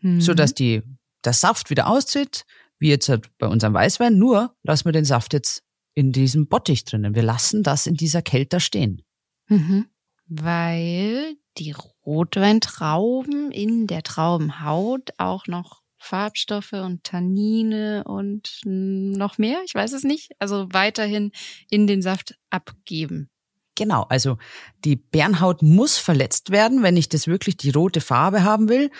[0.00, 0.20] Mhm.
[0.20, 0.82] so dass die,
[1.24, 2.44] der Saft wieder austritt,
[2.78, 4.18] wie jetzt halt bei unserem Weißwein.
[4.18, 5.62] Nur lassen wir den Saft jetzt
[5.94, 7.14] in diesem Bottich drinnen.
[7.14, 9.02] Wir lassen das in dieser Kelter stehen.
[9.48, 9.86] Mhm.
[10.26, 19.74] Weil die Rotweintrauben in der Traubenhaut auch noch Farbstoffe und Tannine und noch mehr, ich
[19.74, 21.32] weiß es nicht, also weiterhin
[21.70, 23.30] in den Saft abgeben.
[23.76, 24.38] Genau, also
[24.84, 28.90] die Bärenhaut muss verletzt werden, wenn ich das wirklich die rote Farbe haben will.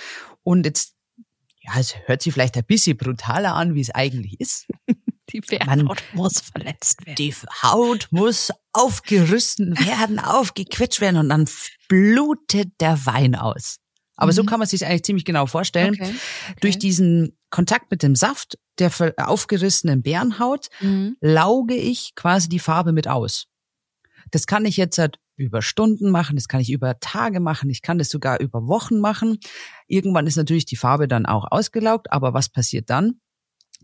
[0.42, 0.94] Und jetzt,
[1.60, 4.66] ja, es hört sich vielleicht ein bisschen brutaler an, wie es eigentlich ist.
[5.30, 7.16] Die Bärenhaut muss verletzt werden.
[7.16, 11.48] Die Haut muss aufgerissen werden, aufgequetscht werden und dann
[11.88, 13.78] blutet der Wein aus.
[14.16, 14.46] Aber so Mhm.
[14.46, 15.94] kann man sich eigentlich ziemlich genau vorstellen.
[16.00, 16.14] Okay.
[16.60, 21.16] Durch diesen Kontakt mit dem Saft der aufgerissenen Bärenhaut Mhm.
[21.20, 23.46] lauge ich quasi die Farbe mit aus.
[24.34, 27.82] Das kann ich jetzt halt über Stunden machen, das kann ich über Tage machen, ich
[27.82, 29.38] kann das sogar über Wochen machen.
[29.86, 33.20] Irgendwann ist natürlich die Farbe dann auch ausgelaugt, aber was passiert dann?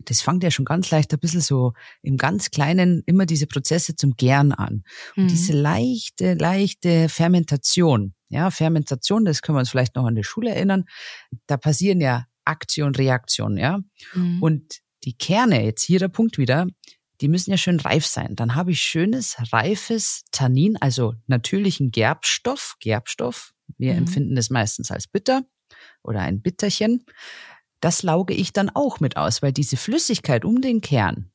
[0.05, 3.95] Das fängt ja schon ganz leicht ein bisschen so im ganz Kleinen immer diese Prozesse
[3.95, 4.83] zum Gären an.
[5.15, 5.27] Und Mhm.
[5.27, 10.49] diese leichte, leichte Fermentation, ja, Fermentation, das können wir uns vielleicht noch an die Schule
[10.55, 10.85] erinnern,
[11.47, 13.79] da passieren ja Aktion, Reaktion, ja.
[14.13, 14.41] Mhm.
[14.41, 16.67] Und die Kerne, jetzt hier der Punkt wieder,
[17.21, 18.35] die müssen ja schön reif sein.
[18.35, 22.75] Dann habe ich schönes, reifes Tannin, also natürlichen Gerbstoff.
[22.79, 23.99] Gerbstoff, wir Mhm.
[23.99, 25.43] empfinden das meistens als bitter
[26.03, 27.05] oder ein Bitterchen.
[27.79, 31.31] Das lauge ich dann auch mit aus, weil diese Flüssigkeit um den Kern,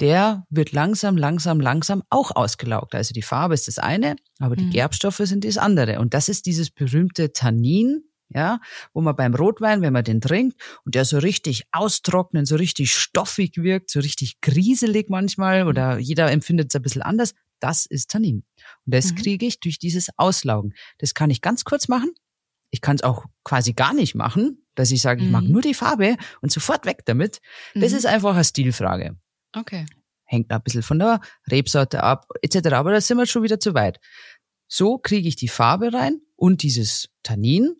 [0.00, 2.94] der wird langsam, langsam, langsam auch ausgelaugt.
[2.94, 4.70] Also die Farbe ist das eine, aber die Mhm.
[4.70, 6.00] Gerbstoffe sind das andere.
[6.00, 8.02] Und das ist dieses berühmte Tannin,
[8.34, 8.60] ja,
[8.92, 12.92] wo man beim Rotwein, wenn man den trinkt und der so richtig austrocknen, so richtig
[12.94, 18.10] stoffig wirkt, so richtig grieselig manchmal oder jeder empfindet es ein bisschen anders, das ist
[18.10, 18.44] Tannin.
[18.86, 19.16] Und das Mhm.
[19.16, 20.74] kriege ich durch dieses Auslaugen.
[20.98, 22.10] Das kann ich ganz kurz machen.
[22.70, 25.50] Ich kann es auch quasi gar nicht machen, dass ich sage, ich mag Mhm.
[25.52, 27.40] nur die Farbe und sofort weg damit.
[27.74, 27.98] Das Mhm.
[27.98, 29.16] ist einfach eine Stilfrage.
[29.54, 29.86] okay.
[30.24, 32.68] Hängt ein bisschen von der Rebsorte ab, etc.
[32.72, 34.00] Aber da sind wir schon wieder zu weit.
[34.66, 37.74] So kriege ich die Farbe rein und dieses Tannin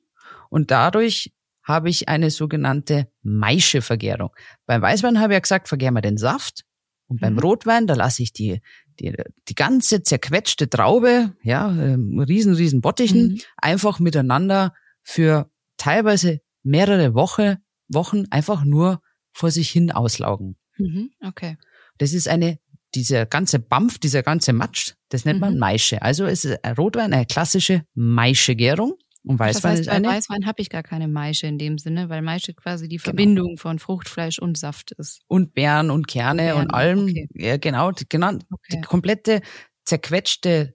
[0.53, 4.31] und dadurch habe ich eine sogenannte Maische-Vergärung.
[4.67, 6.65] Beim Weißwein habe ich ja gesagt, vergären wir den Saft
[7.09, 7.39] und beim Mhm.
[7.39, 8.61] Rotwein, da lasse ich die,
[9.01, 9.15] die,
[9.49, 13.41] die ganze zerquetschte Traube, ja, ähm, riesen, riesen Bottichen, Mhm.
[13.57, 19.01] einfach miteinander für teilweise mehrere Woche, Wochen einfach nur
[19.33, 20.57] vor sich hin auslaugen.
[20.79, 21.11] Mhm.
[21.25, 21.57] Okay.
[21.99, 22.59] Das ist eine,
[22.95, 25.61] dieser ganze Bampf, dieser ganze Matsch, das nennt man Mhm.
[25.61, 26.03] Maische.
[26.03, 30.09] Also es ist ein Rotwein eine klassische Maische-Gärung und Das Weißwein heißt, ist bei eine.
[30.09, 33.79] Weißwein habe ich gar keine Maische in dem Sinne, weil Maische quasi die Verbindung von
[33.79, 35.21] Fruchtfleisch und Saft ist.
[35.29, 37.03] und Beeren und Kerne Beeren, und allem.
[37.05, 37.29] okay.
[37.35, 38.81] Ja, genau, die, genau, die Okay.
[38.83, 39.41] komplette
[39.85, 40.75] zerquetschte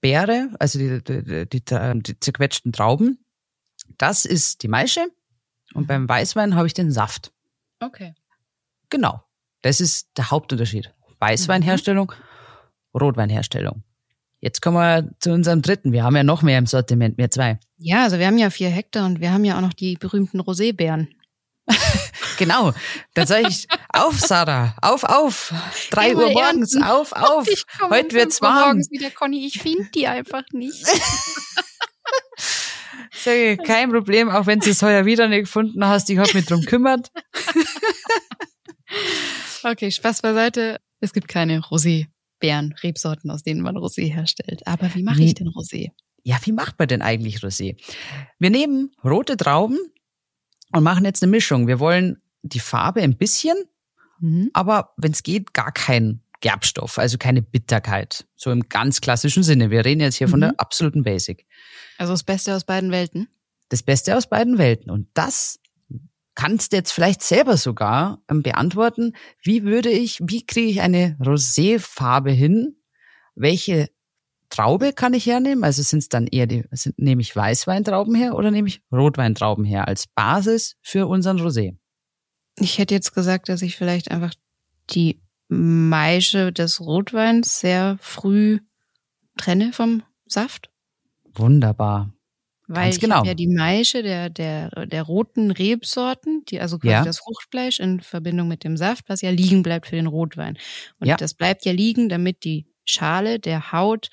[0.00, 3.24] Beere, also die, die, die, die, die zerquetschten Trauben,
[3.98, 5.06] das ist die Maische.
[5.74, 5.86] Und Mhm.
[5.86, 7.32] beim Weißwein habe ich den Saft.
[7.80, 8.14] Okay.
[8.90, 9.22] Genau.
[9.62, 10.94] Das ist der Hauptunterschied.
[11.18, 12.12] Weißweinherstellung,
[12.94, 13.82] Rotweinherstellung.
[14.46, 15.90] Jetzt kommen wir zu unserem dritten.
[15.90, 17.58] Wir haben ja noch mehr im Sortiment, wir zwei.
[17.78, 20.38] Ja, also wir haben ja vier Hektar und wir haben ja auch noch die berühmten
[20.40, 21.08] Rosébeeren.
[22.38, 22.74] Genau.
[23.14, 25.54] Dann sage ich, auf, Sarah, auf, auf.
[25.90, 26.86] Drei Uhr morgens, ernten.
[26.86, 27.48] auf, auf.
[27.48, 28.60] Ich Heute wird's warm.
[28.60, 29.46] morgens wieder, Conny.
[29.46, 30.84] Ich finde die einfach nicht.
[33.10, 36.10] Sage, kein Problem, auch wenn du es heuer wieder nicht gefunden hast.
[36.10, 37.10] Ich habe mich drum kümmert.
[39.64, 40.78] Okay, Spaß beiseite.
[41.00, 41.62] Es gibt keine
[42.42, 44.66] Rosébeeren, Rebsorten, aus denen man Rosé herstellt.
[44.66, 45.26] Aber wie mache Nee.
[45.26, 45.90] ich denn Rosé?
[46.22, 47.76] Ja, wie macht man denn eigentlich Rosé?
[48.38, 49.78] Wir nehmen rote Trauben
[50.72, 51.66] und machen jetzt eine Mischung.
[51.68, 53.56] Wir wollen die Farbe ein bisschen,
[54.20, 54.50] Mhm.
[54.52, 58.26] aber wenn es geht, gar kein Gerbstoff, also keine Bitterkeit.
[58.36, 59.70] So im ganz klassischen Sinne.
[59.70, 60.42] Wir reden jetzt hier von Mhm.
[60.42, 61.46] der absoluten Basic.
[61.98, 63.28] Also das Beste aus beiden Welten.
[63.68, 64.90] Das Beste aus beiden Welten.
[64.90, 65.58] Und das
[66.36, 69.14] kannst du jetzt vielleicht selber sogar ähm, beantworten.
[69.42, 72.76] Wie würde ich, wie kriege ich eine Roséfarbe hin?
[73.34, 73.88] Welche
[74.48, 75.64] Traube kann ich hernehmen?
[75.64, 79.64] Also sind es dann eher die, sind, nehme ich Weißweintrauben her oder nehme ich Rotweintrauben
[79.64, 81.76] her als Basis für unseren Rosé?
[82.58, 84.32] Ich hätte jetzt gesagt, dass ich vielleicht einfach
[84.90, 88.60] die Maische des Rotweins sehr früh
[89.36, 90.70] trenne vom Saft.
[91.34, 92.15] Wunderbar.
[92.68, 93.16] Weil Ganz ich genau.
[93.16, 97.04] hab ja die Maische der, der, der roten Rebsorten, die also quasi Ja.
[97.04, 100.58] das Fruchtfleisch in Verbindung mit dem Saft, was ja liegen bleibt für den Rotwein.
[100.98, 101.16] Und Ja.
[101.16, 104.08] das bleibt ja liegen, damit die Schale der Haut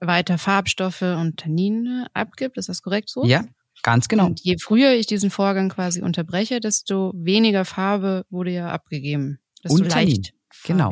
[0.00, 2.56] weiter Farbstoffe und Tannine abgibt.
[2.58, 3.24] Ist das korrekt so?
[3.24, 3.44] Ja,
[3.82, 4.26] ganz genau.
[4.26, 9.38] Und je früher ich diesen Vorgang quasi unterbreche, desto weniger Farbe wurde ja abgegeben.
[9.62, 10.32] Desto Und leicht
[10.64, 10.90] Genau.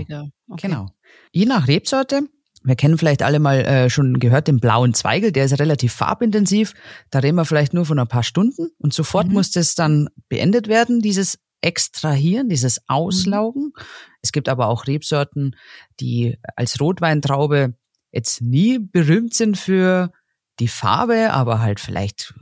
[0.48, 0.68] Okay.
[0.68, 0.86] Genau.
[1.32, 2.22] Je nach Rebsorte.
[2.62, 6.74] Wir kennen vielleicht alle mal äh, schon gehört den blauen Zweigel, der ist relativ farbintensiv.
[7.10, 9.32] Da reden wir vielleicht nur von ein paar Stunden und sofort Mhm.
[9.32, 13.72] muss das dann beendet werden, dieses Extrahieren, dieses Auslaugen.
[14.22, 15.56] Es gibt aber auch Rebsorten,
[16.00, 17.74] die als Rotweintraube
[18.12, 20.10] jetzt nie berühmt sind für
[20.60, 22.34] die Farbe, aber halt vielleicht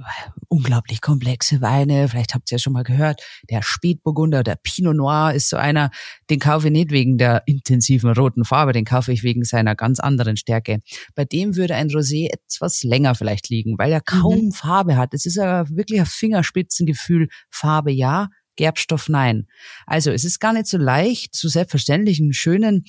[0.48, 2.08] unglaublich komplexe Weine.
[2.08, 5.90] Vielleicht habt ihr ja schon mal gehört, der Spätburgunder, der Pinot Noir ist so einer,
[6.28, 10.00] den kaufe ich nicht wegen der intensiven roten Farbe, den kaufe ich wegen seiner ganz
[10.00, 10.80] anderen Stärke.
[11.14, 15.14] Bei dem würde ein Rosé etwas länger vielleicht liegen, weil er kaum Farbe hat.
[15.14, 17.28] Es ist ja wirklich ein Fingerspitzengefühl.
[17.50, 19.46] Farbe ja, Gerbstoff nein.
[19.86, 22.84] Also es ist gar nicht so leicht, zu selbstverständlichen, schönen,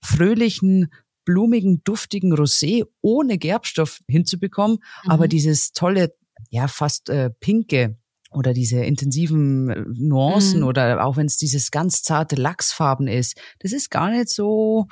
[0.00, 0.88] fröhlichen,
[1.24, 4.78] blumigen, duftigen Rosé ohne Gerbstoff hinzubekommen.
[5.06, 5.30] Aber Mhm.
[5.30, 6.14] dieses tolle,
[6.50, 7.96] ja fast äh, pinke
[8.30, 10.66] oder diese intensiven äh, Nuancen Mhm.
[10.66, 14.86] oder auch wenn es dieses ganz zarte Lachsfarben ist, das ist gar nicht so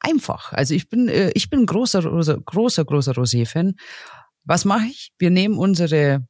[0.00, 0.52] einfach.
[0.52, 3.74] Also ich bin äh, ich bin ein großer großer großer großer Rosé-Fan.
[4.44, 5.12] Was mache ich?
[5.18, 6.26] Wir nehmen unsere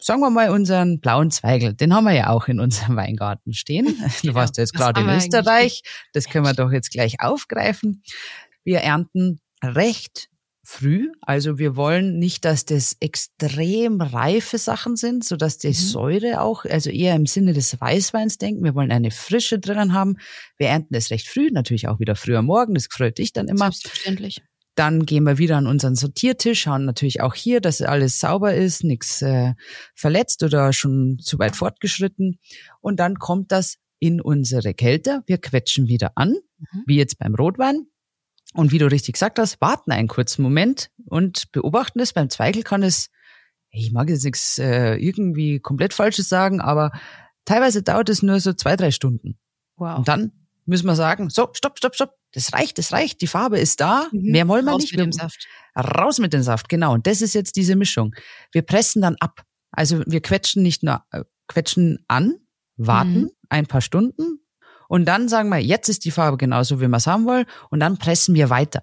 [0.00, 3.86] Sagen wir mal unseren blauen Zweigel, den haben wir ja auch in unserem Weingarten stehen.
[4.24, 8.02] Du warst ja jetzt das gerade in Österreich, das können wir doch jetzt gleich aufgreifen.
[8.68, 10.28] Wir ernten recht
[10.62, 15.72] früh, also wir wollen nicht, dass das extrem reife Sachen sind, so dass die Mhm.
[15.72, 18.62] Säure auch, also eher im Sinne des Weißweins denken.
[18.62, 20.18] Wir wollen eine Frische drinnen haben.
[20.58, 22.74] Wir ernten es recht früh, natürlich auch wieder früh am Morgen.
[22.74, 23.72] Das freut dich dann immer.
[23.72, 24.42] Selbstverständlich.
[24.74, 28.84] Dann gehen wir wieder an unseren Sortiertisch, schauen natürlich auch hier, dass alles sauber ist,
[28.84, 29.54] nichts äh,
[29.94, 32.38] verletzt oder schon zu weit fortgeschritten.
[32.82, 35.22] Und dann kommt das in unsere Kälte.
[35.26, 36.82] Wir quetschen wieder an, Mhm.
[36.86, 37.86] wie jetzt beim Rotwein.
[38.54, 42.12] Und wie du richtig gesagt hast, warten einen kurzen Moment und beobachten es.
[42.12, 43.10] Beim Zweigel kann es,
[43.70, 46.90] ich mag jetzt nichts äh, irgendwie komplett Falsches sagen, aber
[47.44, 49.38] teilweise dauert es nur so zwei, drei Stunden.
[49.76, 49.98] Wow.
[49.98, 50.32] Und dann
[50.64, 54.06] müssen wir sagen, so, stopp, stopp, stopp, das reicht, das reicht, die Farbe ist da,
[54.12, 54.30] Mhm.
[54.32, 54.92] mehr wollen wir Raus nicht.
[54.92, 55.46] mit dem Saft.
[55.76, 56.92] Raus mit dem Saft, genau.
[56.94, 58.14] Und das ist jetzt diese Mischung.
[58.52, 59.42] Wir pressen dann ab.
[59.70, 62.34] Also wir quetschen nicht nur, äh, quetschen an,
[62.76, 63.30] warten Mhm.
[63.50, 64.40] ein paar Stunden
[64.88, 67.78] und dann sagen wir, jetzt ist die Farbe genauso, wie wir es haben wollen und
[67.80, 68.82] dann pressen wir weiter.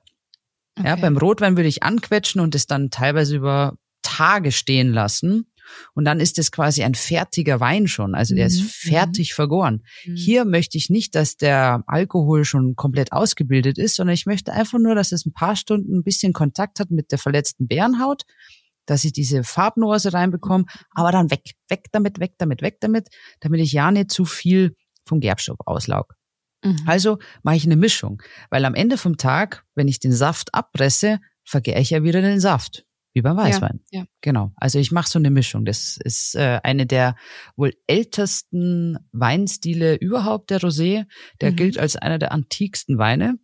[0.77, 1.01] Ja, Okay.
[1.01, 5.51] beim Rotwein würde ich anquetschen und es dann teilweise über Tage stehen lassen.
[5.95, 8.13] Und dann ist es quasi ein fertiger Wein schon.
[8.13, 9.81] Also der ist Mhm, fertig vergoren.
[10.05, 10.15] Mhm.
[10.15, 14.77] Hier möchte ich nicht, dass der Alkohol schon komplett ausgebildet ist, sondern ich möchte einfach
[14.77, 18.23] nur, dass es ein paar Stunden ein bisschen Kontakt hat mit der verletzten Bärenhaut,
[18.85, 23.07] dass ich diese Farbnuance reinbekomme, aber dann weg, weg damit, weg damit, weg damit,
[23.39, 26.15] damit ich ja nicht zu viel vom Gerbstoff auslaug.
[26.63, 26.79] Mhm.
[26.85, 31.19] Also mache ich eine Mischung, weil am Ende vom Tag, wenn ich den Saft abpresse,
[31.43, 33.81] vergehre ich ja wieder den Saft, wie beim Weißwein.
[33.91, 34.05] Ja, ja.
[34.21, 34.51] Genau.
[34.55, 35.63] Also ich mache so eine Mischung.
[35.63, 37.15] Das ist äh, eine der
[37.55, 41.05] wohl ältesten Weinstile überhaupt, der Rosé.
[41.41, 41.55] Der Mhm.
[41.55, 43.37] gilt als einer der antiksten Weine.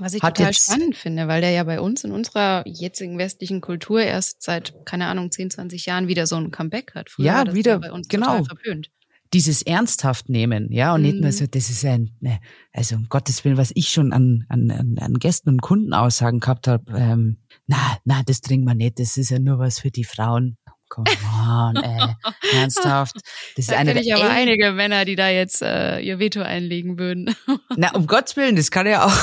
[0.00, 3.60] Was ich Hat total spannend finde, weil der ja bei uns in unserer jetzigen westlichen
[3.60, 7.10] Kultur erst seit, keine Ahnung, 10, 20 Jahren wieder so ein Comeback hat.
[7.10, 8.26] Früher Ja, war das wieder, bei uns genau.
[8.38, 8.90] total verpönt.
[9.32, 11.32] Dieses ernsthaft nehmen, ja, und nicht nur Mhm.
[11.32, 12.38] so, das ist ein, ne,
[12.72, 16.84] also um Gottes Willen, was ich schon an, an, an, Gästen und Kundenaussagen gehabt habe,
[16.96, 20.56] ähm, na, na, das trinken wir nicht, das ist ja nur was für die Frauen.
[20.88, 21.06] Come
[21.48, 22.14] on, ey,
[22.60, 23.16] ernsthaft.
[23.16, 26.40] Das ist Da eine kenne ich aber einige Männer, die da jetzt äh, ihr Veto
[26.42, 27.34] einlegen würden.
[27.76, 29.16] Na, um Gottes Willen, das kann ja auch,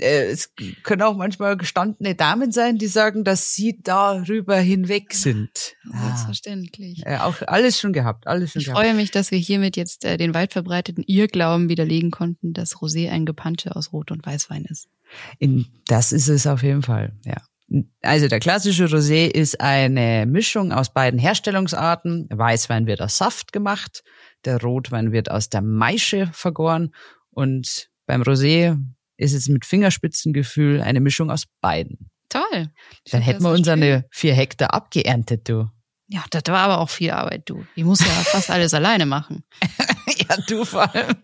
[0.00, 5.50] es können auch manchmal gestandene Damen sein, die sagen, dass sie darüber hinweg sind.
[5.92, 7.02] Ah, Selbstverständlich.
[7.06, 8.80] äh, auch alles schon gehabt, alles schon Ich gehabt.
[8.84, 13.10] freue mich, dass wir hiermit jetzt äh, den weit verbreiteten Irrglauben widerlegen konnten, dass Rosé
[13.10, 14.88] ein Gepansche aus Rot- und Weißwein ist.
[15.38, 17.36] In, das ist es auf jeden Fall, ja.
[18.00, 22.26] Also der klassische Rosé ist eine Mischung aus beiden Herstellungsarten.
[22.30, 24.02] Weißwein wird aus Saft gemacht,
[24.46, 26.94] der Rotwein wird aus der Maische vergoren
[27.30, 28.78] und beim Rosé
[29.18, 32.10] ist es mit Fingerspitzengefühl eine Mischung aus beiden.
[32.30, 32.70] Toll.
[33.10, 35.68] Dann hätten wir unsere vier Hektar abgeerntet, du.
[36.08, 37.66] Ja, das war aber auch viel Arbeit, du.
[37.74, 39.44] Ich muss ja fast alles alleine machen.
[40.28, 41.16] ja, du vor allem.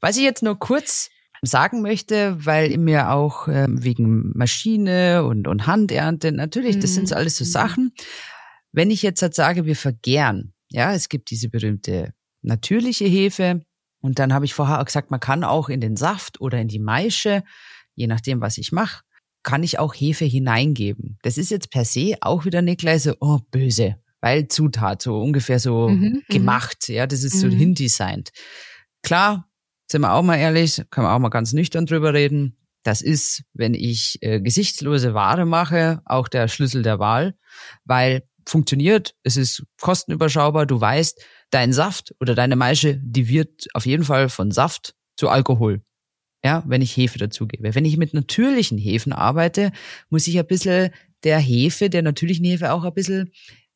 [0.00, 1.10] Was ich jetzt nur kurz
[1.42, 7.16] sagen möchte, weil mir auch äh, wegen Maschine und, und Handernte, natürlich, das sind so
[7.16, 7.48] alles so mhm.
[7.48, 7.94] Sachen.
[8.70, 13.62] Wenn ich jetzt halt sage, wir vergären, ja, es gibt diese berühmte natürliche Hefe
[14.02, 16.68] und dann habe ich vorher auch gesagt, man kann auch in den Saft oder in
[16.68, 17.42] die Maische,
[17.94, 19.02] je nachdem, was ich mache,
[19.42, 21.18] kann ich auch Hefe hineingeben.
[21.22, 25.20] Das ist jetzt per se auch wieder nicht gleich so, oh, böse, weil Zutat, so
[25.20, 26.22] ungefähr so mhm, mhm.
[26.28, 27.52] gemacht, ja, das ist so mhm.
[27.52, 28.30] hindesignt.
[29.02, 29.48] Klar,
[29.90, 32.56] sind wir auch mal ehrlich, kann man auch mal ganz nüchtern drüber reden.
[32.82, 37.36] Das ist, wenn ich äh, gesichtslose Ware mache, auch der Schlüssel der Wahl,
[37.84, 41.22] weil funktioniert, es ist kostenüberschaubar, du weißt,
[41.52, 45.82] dein Saft oder deine Maische, die wird auf jeden Fall von Saft zu Alkohol.
[46.44, 47.74] Ja, wenn ich Hefe dazugebe.
[47.76, 49.70] Wenn ich mit natürlichen Hefen arbeite,
[50.10, 50.90] muss ich ein bisschen
[51.22, 53.30] der Hefe, der natürlichen Hefe auch ein bisschen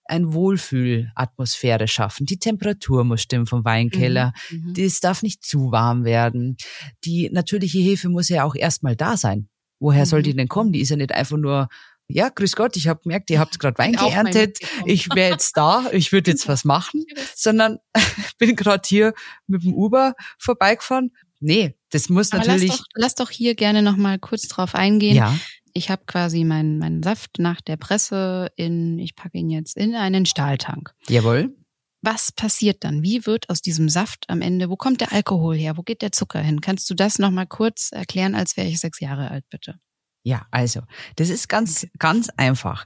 [0.09, 2.27] ein Wohlfühlatmosphäre schaffen.
[2.27, 4.33] Die Temperatur muss stimmen vom Weinkeller.
[4.51, 4.75] Mhm, mhm.
[4.75, 6.57] Das darf nicht zu warm werden.
[7.05, 9.49] Die natürliche Hefe muss ja auch erstmal da sein.
[9.79, 10.09] Woher mhm.
[10.09, 10.73] soll die denn kommen?
[10.73, 11.69] Die ist ja nicht einfach nur
[12.09, 15.87] ja, grüß Gott, ich habe gemerkt, ihr habt gerade Wein geerntet, ich wäre jetzt da,
[15.93, 17.05] ich würde jetzt was machen,
[17.35, 17.79] sondern
[18.39, 19.15] bin gerade hier
[19.47, 21.13] mit dem Uber vorbeigefahren.
[21.41, 22.71] Nee, das muss Aber natürlich.
[22.71, 25.17] Lass doch, lass doch hier gerne noch mal kurz drauf eingehen.
[25.17, 25.37] Ja
[25.77, 29.95] ich habe quasi meinen meinen Saft nach der Presse in, ich packe ihn jetzt in
[29.95, 30.95] einen Stahltank.
[31.09, 31.55] Jawohl.
[32.03, 33.03] Was passiert dann?
[33.03, 35.77] Wie wird aus diesem Saft am Ende, wo kommt der Alkohol her?
[35.77, 36.61] Wo geht der Zucker hin?
[36.61, 39.79] Kannst du das nochmal kurz erklären, als wäre ich sechs Jahre alt, bitte?
[40.27, 40.81] Ja, also,
[41.15, 42.85] das ist ganz, ganz einfach.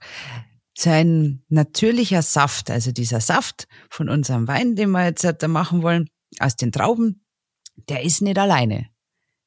[0.77, 6.11] Sein natürlicher Saft, also dieser Saft von unserem Wein, den wir jetzt da machen wollen,
[6.39, 7.25] aus den Trauben,
[7.89, 8.91] der ist nicht alleine.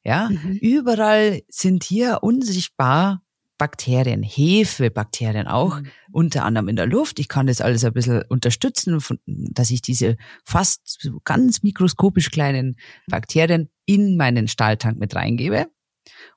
[0.04, 0.58] Ja, mhm.
[0.60, 3.22] überall sind hier unsichtbar
[3.60, 5.88] Bakterien, Hefebakterien auch, mhm.
[6.12, 7.20] unter anderem in der Luft.
[7.20, 12.76] Ich kann das alles ein bisschen unterstützen, dass ich diese fast ganz mikroskopisch kleinen
[13.06, 15.68] Bakterien in meinen Stahltank mit reingebe.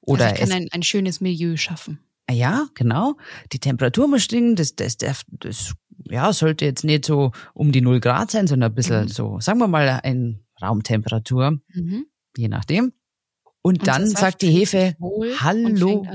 [0.07, 1.99] Oder also ich kann ein, ein schönes Milieu schaffen.
[2.31, 3.17] Ja, genau.
[3.53, 4.57] Die Temperatur muss stimmen.
[4.57, 5.75] Das, das, das, das
[6.09, 9.09] ja, sollte jetzt nicht so um die null Grad sein, sondern ein bisschen mhm.
[9.09, 12.07] so, sagen wir mal, ein Raumtemperatur, mhm.
[12.37, 12.93] je nachdem.
[13.63, 14.97] Und, und dann sagt die Hefe,
[15.41, 16.07] hallo.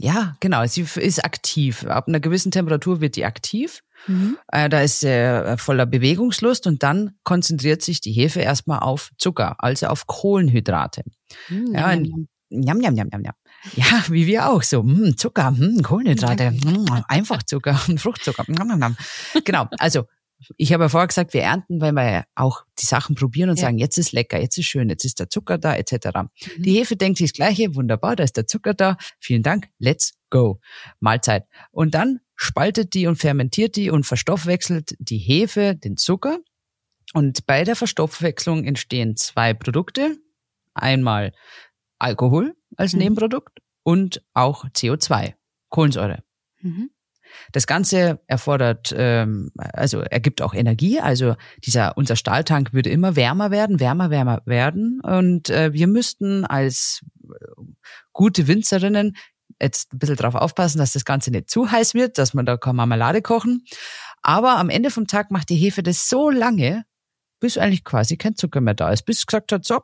[0.00, 0.64] Ja, genau.
[0.66, 1.84] Sie ist aktiv.
[1.84, 3.82] Ab einer gewissen Temperatur wird die aktiv.
[4.06, 4.38] Mhm.
[4.48, 9.56] Äh, da ist äh, voller Bewegungslust und dann konzentriert sich die Hefe erstmal auf Zucker,
[9.58, 11.02] also auf Kohlenhydrate.
[11.48, 11.74] Mhm.
[11.74, 11.96] Ja,
[12.50, 13.34] njam, njam, njam, njam, njam.
[13.76, 14.82] Ja, wie wir auch so.
[14.82, 18.44] Mh, Zucker, mh, Kohlenhydrate, mh, einfach Zucker und Fruchtzucker.
[19.44, 20.04] Genau, also
[20.56, 23.62] ich habe ja vorher gesagt, wir ernten, weil wir auch die Sachen probieren und ja.
[23.62, 25.92] sagen, jetzt ist lecker, jetzt ist schön, jetzt ist der Zucker da, etc.
[26.14, 26.62] Mhm.
[26.62, 30.14] Die Hefe denkt sich das Gleiche, wunderbar, da ist der Zucker da, vielen Dank, let's
[30.30, 30.60] go.
[31.00, 31.44] Mahlzeit.
[31.70, 36.38] Und dann spaltet die und fermentiert die und verstoffwechselt die Hefe den Zucker.
[37.14, 40.18] Und bei der Verstoffwechslung entstehen zwei Produkte.
[40.74, 41.32] Einmal
[41.98, 43.00] Alkohol als mhm.
[43.00, 45.34] Nebenprodukt und auch CO2,
[45.68, 46.22] Kohlensäure.
[46.60, 46.90] Mhm.
[47.52, 51.00] Das Ganze erfordert, ähm, also ergibt auch Energie.
[51.00, 55.00] Also dieser unser Stahltank würde immer wärmer werden, wärmer, wärmer werden.
[55.02, 57.34] Und äh, wir müssten als äh,
[58.12, 59.16] gute Winzerinnen
[59.60, 62.56] jetzt ein bisschen darauf aufpassen, dass das Ganze nicht zu heiß wird, dass man da
[62.56, 63.64] keine Marmelade kochen.
[64.22, 66.84] Aber am Ende vom Tag macht die Hefe das so lange,
[67.40, 69.02] bis eigentlich quasi kein Zucker mehr da ist.
[69.02, 69.80] Bis gesagt hat, so,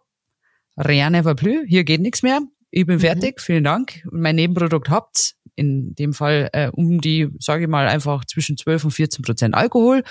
[0.77, 2.41] rien never plus, hier geht nichts mehr.
[2.71, 3.01] Ich bin mhm.
[3.01, 4.03] fertig, vielen Dank.
[4.11, 8.85] Mein Nebenprodukt habt's in dem Fall äh, um die, sage ich mal, einfach zwischen 12
[8.87, 10.03] und 14 Prozent Alkohol.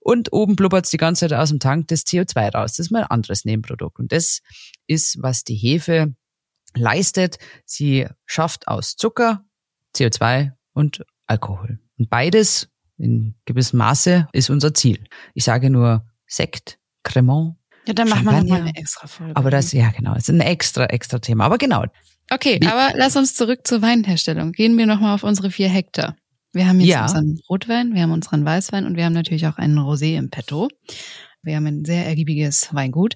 [0.00, 2.72] Und oben blubbert's die ganze Zeit aus dem Tank das CO2 raus.
[2.72, 3.98] Das ist mein anderes Nebenprodukt.
[3.98, 4.40] Und das
[4.86, 6.14] ist, was die Hefe
[6.74, 7.38] leistet.
[7.64, 9.44] Sie schafft aus Zucker,
[9.94, 11.78] CO2 und Alkohol.
[11.98, 15.04] Und beides in gewissem Maße ist unser Ziel.
[15.34, 17.57] Ich sage nur Sekt, Cremant.
[17.88, 19.34] Ja, dann machen wir nochmal eine extra Folge.
[19.34, 21.46] Aber das, ja genau, ist ein extra, extra Thema.
[21.46, 21.84] Aber genau,
[22.30, 22.66] Okay, Wie?
[22.66, 24.52] aber lass uns zurück zur Weinherstellung.
[24.52, 26.16] Gehen wir nochmal auf unsere vier Hektar.
[26.52, 27.02] Wir haben jetzt ja.
[27.02, 30.68] unseren Rotwein, wir haben unseren Weißwein und wir haben natürlich auch einen Rosé im Petto.
[31.42, 33.14] Wir haben ein sehr ergiebiges Weingut.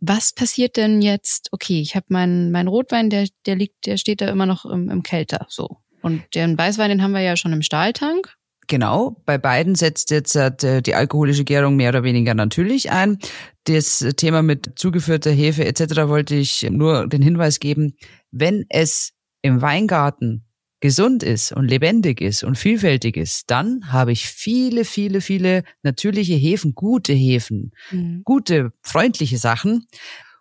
[0.00, 1.48] Was passiert denn jetzt?
[1.50, 4.90] Okay, ich habe meinen mein Rotwein, der der liegt, der steht da immer noch im,
[4.90, 5.78] im Kälter, so.
[6.02, 8.34] Und den Weißwein, den haben wir ja schon im Stahltank.
[8.66, 13.18] Genau, bei beiden setzt jetzt äh, die alkoholische Gärung mehr oder weniger natürlich ein.
[13.64, 16.08] Das Thema mit zugeführter Hefe etc.
[16.08, 17.94] wollte ich nur den Hinweis geben,
[18.30, 19.12] wenn es
[19.42, 20.44] im Weingarten
[20.84, 26.34] gesund ist und lebendig ist und vielfältig ist, dann habe ich viele, viele, viele natürliche
[26.34, 28.20] Hefen, gute Hefen, mhm.
[28.22, 29.86] gute, freundliche Sachen.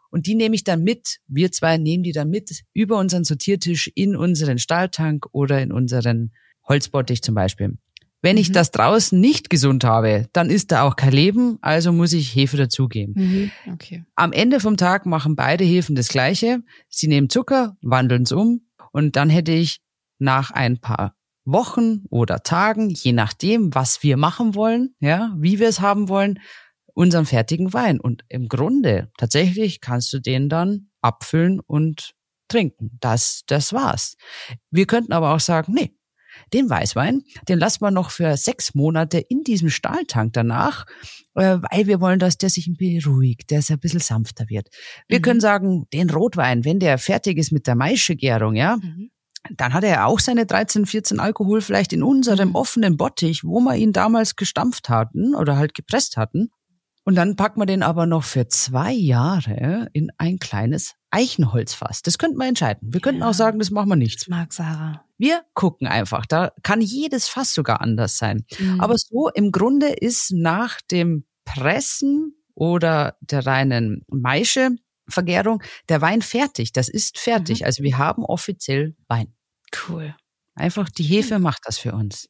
[0.09, 1.19] Und die nehme ich dann mit.
[1.27, 6.33] Wir zwei nehmen die dann mit über unseren Sortiertisch in unseren Stahltank oder in unseren
[6.67, 7.77] Holzbottich zum Beispiel.
[8.23, 8.53] Wenn ich Mhm.
[8.53, 12.57] das draußen nicht gesund habe, dann ist da auch kein Leben, also muss ich Hefe
[12.57, 13.13] dazugeben.
[13.15, 13.51] Mhm.
[13.73, 14.05] Okay.
[14.15, 16.63] Am Ende vom Tag machen beide Hefen das Gleiche.
[16.89, 18.61] Sie nehmen Zucker, wandeln es um
[18.91, 19.81] und dann hätte ich
[20.19, 21.15] nach ein paar
[21.45, 26.39] Wochen oder Tagen, je nachdem, was wir machen wollen, ja, wie wir es haben wollen,
[26.93, 27.99] unseren fertigen Wein.
[27.99, 32.13] Und im Grunde, tatsächlich kannst du den dann abfüllen und
[32.47, 32.97] trinken.
[33.01, 34.15] Das, das war's.
[34.71, 35.91] Wir könnten aber auch sagen, nee,
[36.53, 40.85] den Weißwein, den lassen wir noch für sechs Monate in diesem Stahltank danach,
[41.35, 44.49] äh, weil wir wollen, dass der sich ein bisschen beruhigt, dass er ein bisschen sanfter
[44.49, 44.69] wird.
[45.07, 45.23] Wir Mhm.
[45.23, 49.09] können sagen, den Rotwein, wenn der fertig ist mit der Maischegärung, ja, Mhm.
[49.57, 52.55] dann hat er auch seine 13, 14 Alkohol vielleicht in unserem Mhm.
[52.55, 56.49] offenen Bottich, wo wir ihn damals gestampft hatten oder halt gepresst hatten.
[57.05, 62.01] Und dann packen wir den aber noch für zwei Jahre in ein kleines Eichenholzfass.
[62.01, 62.91] Das könnten wir entscheiden.
[62.93, 63.29] Wir könnten Ja.
[63.29, 64.21] auch sagen, das machen wir nicht.
[64.21, 65.05] Das mag Sarah.
[65.17, 66.25] Wir gucken einfach.
[66.25, 68.45] Da kann jedes Fass sogar anders sein.
[68.59, 68.81] Mhm.
[68.81, 76.71] Aber so im Grunde ist nach dem Pressen oder der reinen Maische-Vergärung der Wein fertig.
[76.73, 77.61] Das ist fertig.
[77.61, 77.65] Mhm.
[77.65, 79.33] Also wir haben offiziell Wein.
[79.87, 80.15] cool.
[80.55, 82.29] Einfach die Hefe macht das für uns.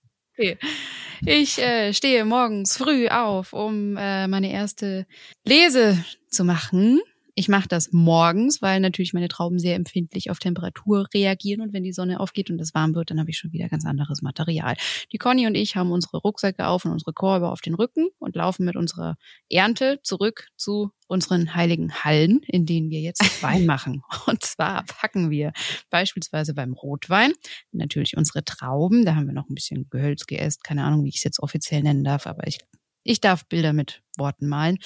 [1.26, 5.06] Ich äh, stehe morgens früh auf, um äh, meine erste
[5.46, 7.00] Lese zu machen.
[7.36, 11.84] Ich mache das morgens, weil natürlich meine Trauben sehr empfindlich auf Temperatur reagieren und wenn
[11.84, 14.76] die Sonne aufgeht und es warm wird, dann habe ich schon wieder ganz anderes Material.
[15.12, 18.36] Die Conny und ich haben unsere Rucksäcke auf und unsere Korbe auf den Rücken und
[18.36, 19.18] laufen mit unserer
[19.50, 24.04] Ernte zurück zu unseren heiligen Hallen, in denen wir jetzt Wein machen.
[24.28, 25.54] Und zwar packen wir
[25.90, 27.34] beispielsweise beim Rotwein
[27.72, 29.06] natürlich unsere Trauben.
[29.06, 30.64] Da haben wir noch ein bisschen Gehölz geäst.
[30.64, 32.60] Keine Ahnung, wie ich es jetzt offiziell nennen darf, aber ich,
[33.04, 34.78] ich darf Bilder mit Worten malen.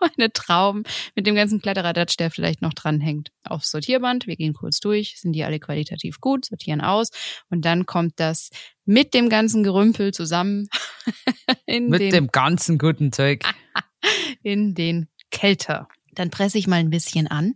[0.00, 0.84] Meine Trauben
[1.14, 4.26] mit dem ganzen Kladderadatsch, der vielleicht noch dranhängt, aufs Sortierband.
[4.26, 7.10] Wir gehen kurz durch, sind die alle qualitativ gut, sortieren aus
[7.50, 8.50] und dann kommt das
[8.84, 10.68] mit dem ganzen Gerümpel zusammen
[11.66, 13.44] in Mit den dem ganzen guten Zeug.
[14.42, 15.88] in den Kelter.
[16.14, 17.54] Dann presse ich mal ein bisschen an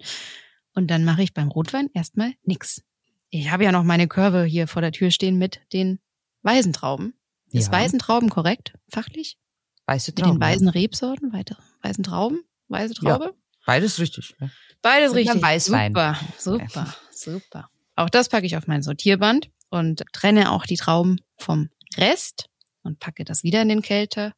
[0.75, 2.83] und dann mache ich beim Rotwein erstmal nix.
[3.31, 5.99] Ich habe ja noch meine Körbe hier vor der Tür stehen mit den
[6.43, 7.15] weißen Trauben.
[7.51, 7.73] Ist Ja.
[7.73, 9.39] weißen Trauben korrekt, fachlich?
[9.87, 10.41] Weiße Mit den Trauben.
[10.41, 13.19] weißen Rebsorten, weiter, weißen Trauben, weiße Ja.
[13.19, 13.35] Traube?
[13.67, 14.35] Beides richtig.
[14.41, 14.51] Ja.
[14.83, 15.43] Beides Mit einem richtig.
[15.43, 15.93] Weißwein.
[15.93, 17.71] Super, super, super.
[17.97, 22.49] Auch das packe ich auf mein Sortierband und trenne auch die Trauben vom Rest
[22.83, 24.33] und packe das wieder in den Kelter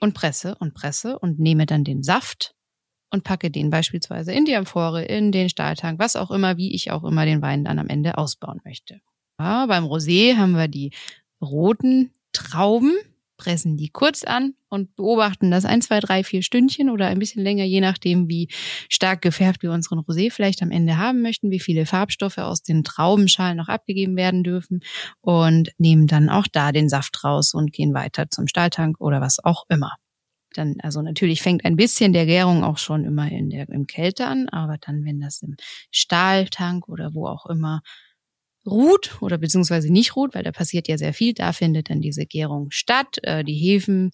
[0.00, 2.54] und presse und presse und nehme dann den Saft
[3.10, 6.90] und packe den beispielsweise in die Amphore, in den Stahltank, was auch immer, wie ich
[6.90, 9.00] auch immer den Wein dann am Ende ausbauen möchte.
[9.38, 10.92] Ja, beim Rosé haben wir die
[11.40, 12.94] roten Trauben,
[13.36, 17.42] pressen die kurz an und beobachten das ein, zwei, drei, vier Stündchen oder ein bisschen
[17.42, 18.48] länger, je nachdem, wie
[18.88, 22.84] stark gefärbt wir unseren Rosé vielleicht am Ende haben möchten, wie viele Farbstoffe aus den
[22.84, 24.80] Traubenschalen noch abgegeben werden dürfen
[25.20, 29.42] und nehmen dann auch da den Saft raus und gehen weiter zum Stahltank oder was
[29.42, 29.96] auch immer.
[30.54, 34.26] Dann, also natürlich fängt ein bisschen der Gärung auch schon immer in der, im Kälte
[34.26, 35.56] an, aber dann, wenn das im
[35.90, 37.82] Stahltank oder wo auch immer
[38.66, 42.26] ruht oder beziehungsweise nicht ruht, weil da passiert ja sehr viel, da findet dann diese
[42.26, 43.18] Gärung statt.
[43.22, 44.10] Äh, die Hefen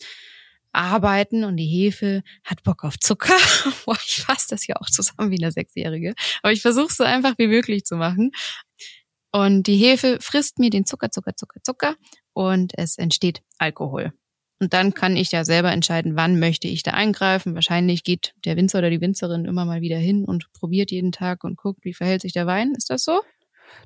[0.76, 3.34] arbeiten und die Hefe hat Bock auf Zucker.
[3.84, 6.14] Boah, ich fasse das ja auch zusammen wie eine Sechsjährige.
[6.42, 8.32] Aber ich versuche es so einfach wie möglich zu machen.
[9.32, 11.96] Und die Hefe frisst mir den Zucker, Zucker, Zucker, Zucker
[12.32, 14.12] und es entsteht Alkohol.
[14.58, 17.54] Und dann kann ich ja selber entscheiden, wann möchte ich da eingreifen.
[17.54, 21.44] Wahrscheinlich geht der Winzer oder die Winzerin immer mal wieder hin und probiert jeden Tag
[21.44, 22.72] und guckt, wie verhält sich der Wein.
[22.74, 23.20] Ist das so?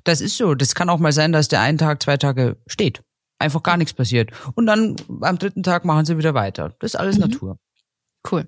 [0.03, 0.55] Das ist so.
[0.55, 3.01] Das kann auch mal sein, dass der einen Tag, zwei Tage steht.
[3.41, 4.31] Einfach gar nichts passiert.
[4.55, 6.73] Und dann am dritten Tag machen sie wieder weiter.
[6.79, 7.21] Das ist alles Mhm.
[7.21, 7.57] Natur.
[8.29, 8.47] Cool.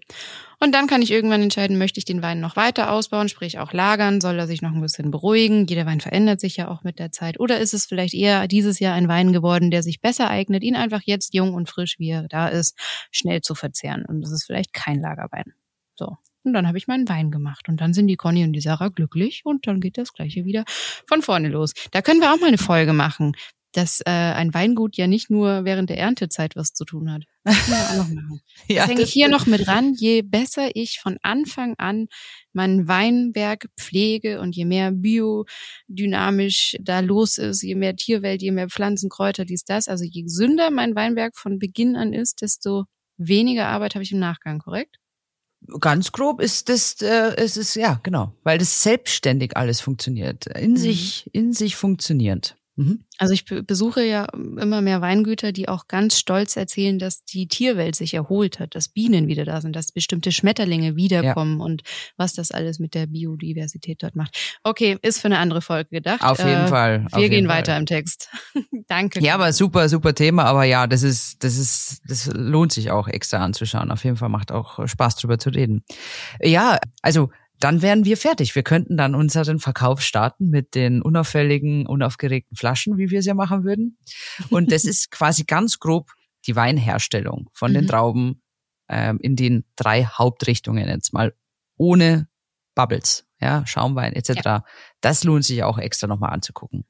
[0.60, 3.74] Und dann kann ich irgendwann entscheiden, möchte ich den Wein noch weiter ausbauen, sprich auch
[3.74, 5.66] lagern, soll er sich noch ein bisschen beruhigen.
[5.66, 7.40] Jeder Wein verändert sich ja auch mit der Zeit.
[7.40, 10.76] Oder ist es vielleicht eher dieses Jahr ein Wein geworden, der sich besser eignet, ihn
[10.76, 12.78] einfach jetzt jung und frisch, wie er da ist,
[13.12, 14.06] schnell zu verzehren.
[14.06, 15.54] Und das ist vielleicht kein Lagerwein.
[15.96, 16.18] So.
[16.44, 17.68] Und dann habe ich meinen Wein gemacht.
[17.68, 20.66] Und dann sind die Conny und die Sarah glücklich und dann geht das gleiche wieder
[21.08, 21.74] von vorne los.
[21.92, 23.34] Da können wir auch mal eine Folge machen,
[23.74, 27.24] dass äh, ein Weingut ja nicht nur während der Erntezeit was zu tun hat.
[27.44, 28.42] Das machen.
[28.70, 29.94] Das hänge ich hier noch mit ran.
[29.96, 32.08] Je besser ich von Anfang an
[32.54, 38.70] mein Weinberg pflege und je mehr biodynamisch da los ist, je mehr Tierwelt, je mehr
[38.70, 39.88] Pflanzen, Kräuter, dies, das.
[39.88, 42.86] Also je gesünder mein Weinberg von Beginn an ist, desto
[43.18, 44.98] weniger Arbeit habe ich im Nachgang, korrekt?
[45.80, 50.72] Ganz grob ist das, äh, es ist ja genau, weil das selbstständig alles funktioniert, in
[50.72, 50.78] Mhm.
[50.78, 52.58] sich, in sich funktionierend.
[52.76, 53.04] Mhm.
[53.20, 57.96] Also ich besuche ja immer mehr Weingüter, die auch ganz stolz erzählen, dass die Tierwelt
[57.96, 61.66] sich erholt hat, dass Bienen wieder da sind, dass bestimmte Schmetterlinge wiederkommen ja.
[61.66, 61.84] und
[62.18, 64.36] was das alles mit der Biodiversität dort macht.
[64.64, 66.24] Okay, ist für eine andere Folge gedacht.
[66.24, 67.06] Auf jeden äh, Fall.
[67.16, 67.58] Wir gehen Fall.
[67.58, 68.30] weiter im Text.
[68.88, 69.22] Danke.
[69.22, 70.46] Ja, aber super, super Thema.
[70.46, 73.92] Aber ja, das ist, das ist, das lohnt sich auch extra anzuschauen.
[73.92, 75.84] Auf jeden Fall macht auch Spaß drüber zu reden.
[76.42, 77.30] Ja, also
[77.64, 78.56] dann wären wir fertig.
[78.56, 83.36] Wir könnten dann unseren Verkauf starten mit den unauffälligen, unaufgeregten Flaschen, wie wir es ja
[83.36, 83.98] machen würden.
[84.50, 86.12] Und das ist quasi ganz grob
[86.46, 87.76] die Weinherstellung von mhm.
[87.76, 88.42] den Trauben
[88.90, 91.34] ähm, in den drei Hauptrichtungen jetzt mal
[91.78, 92.28] ohne
[92.76, 94.42] Bubbles, ja, Schaumwein etc.
[94.44, 94.66] Ja.
[95.00, 96.84] Das lohnt sich auch extra nochmal anzugucken.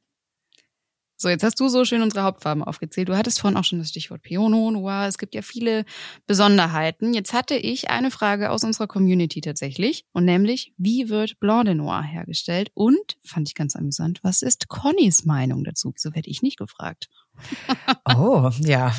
[1.17, 3.07] So, jetzt hast du so schön unsere Hauptfarben aufgezählt.
[3.07, 5.05] Du hattest vorhin auch schon das Stichwort Piono, Noir.
[5.07, 5.85] Es gibt ja viele
[6.27, 7.13] Besonderheiten.
[7.13, 10.05] Jetzt hatte ich eine Frage aus unserer Community tatsächlich.
[10.11, 12.71] Und nämlich, wie wird Blanc de Noir hergestellt?
[12.73, 15.93] Und, fand ich ganz amüsant, was ist Connys Meinung dazu?
[15.95, 17.09] Wieso werde ich nicht gefragt?
[18.15, 18.93] Oh, ja.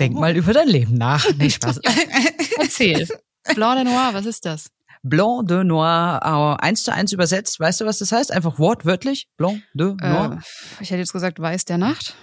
[0.00, 0.20] Denk oh.
[0.20, 1.24] mal über dein Leben nach.
[1.36, 1.78] Nee, Spaß.
[2.58, 3.06] Erzähl.
[3.54, 4.70] Blanc de Noir, was ist das?
[5.02, 6.20] Blanc de Noir
[6.60, 7.60] äh, eins zu eins übersetzt.
[7.60, 8.32] Weißt du, was das heißt?
[8.32, 9.28] Einfach wortwörtlich.
[9.36, 10.38] Blanc de äh, Noir.
[10.38, 12.14] Äh, ich hätte jetzt gesagt Weiß der Nacht.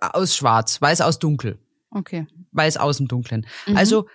[0.00, 1.58] Aus Schwarz, Weiß aus Dunkel.
[1.90, 2.26] Okay.
[2.52, 3.46] Weiß aus dem Dunklen.
[3.66, 3.76] Mhm.
[3.76, 4.06] Also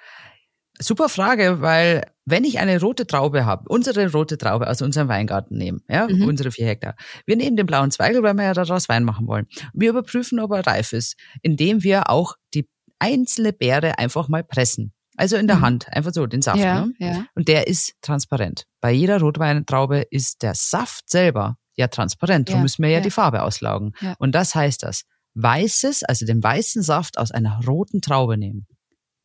[0.80, 5.58] super Frage, weil wenn ich eine rote Traube habe, unsere rote Traube aus unserem Weingarten
[5.58, 6.28] nehmen, ja, mhm.
[6.28, 6.96] unsere vier Hektar,
[7.26, 9.48] wir nehmen den blauen Zweigel, weil wir ja daraus Wein machen wollen.
[9.74, 12.68] Wir überprüfen, ob er reif ist, indem wir auch die
[13.00, 14.94] einzelne Beere einfach mal pressen.
[15.16, 15.62] Also in der mhm.
[15.62, 16.60] Hand, einfach so, den Saft.
[16.60, 16.94] Ja, ne?
[16.98, 17.26] ja.
[17.36, 18.66] Und der ist transparent.
[18.82, 22.50] Bei jeder Rotweintraube ist der Saft selber ja transparent.
[22.50, 23.94] Darum ja, müssen wir ja, ja, die Farbe auslaugen.
[24.02, 24.16] Ja.
[24.20, 25.04] Und das heißt das,
[25.36, 28.68] weißes, also den weißen Saft aus einer roten Traube nehmen.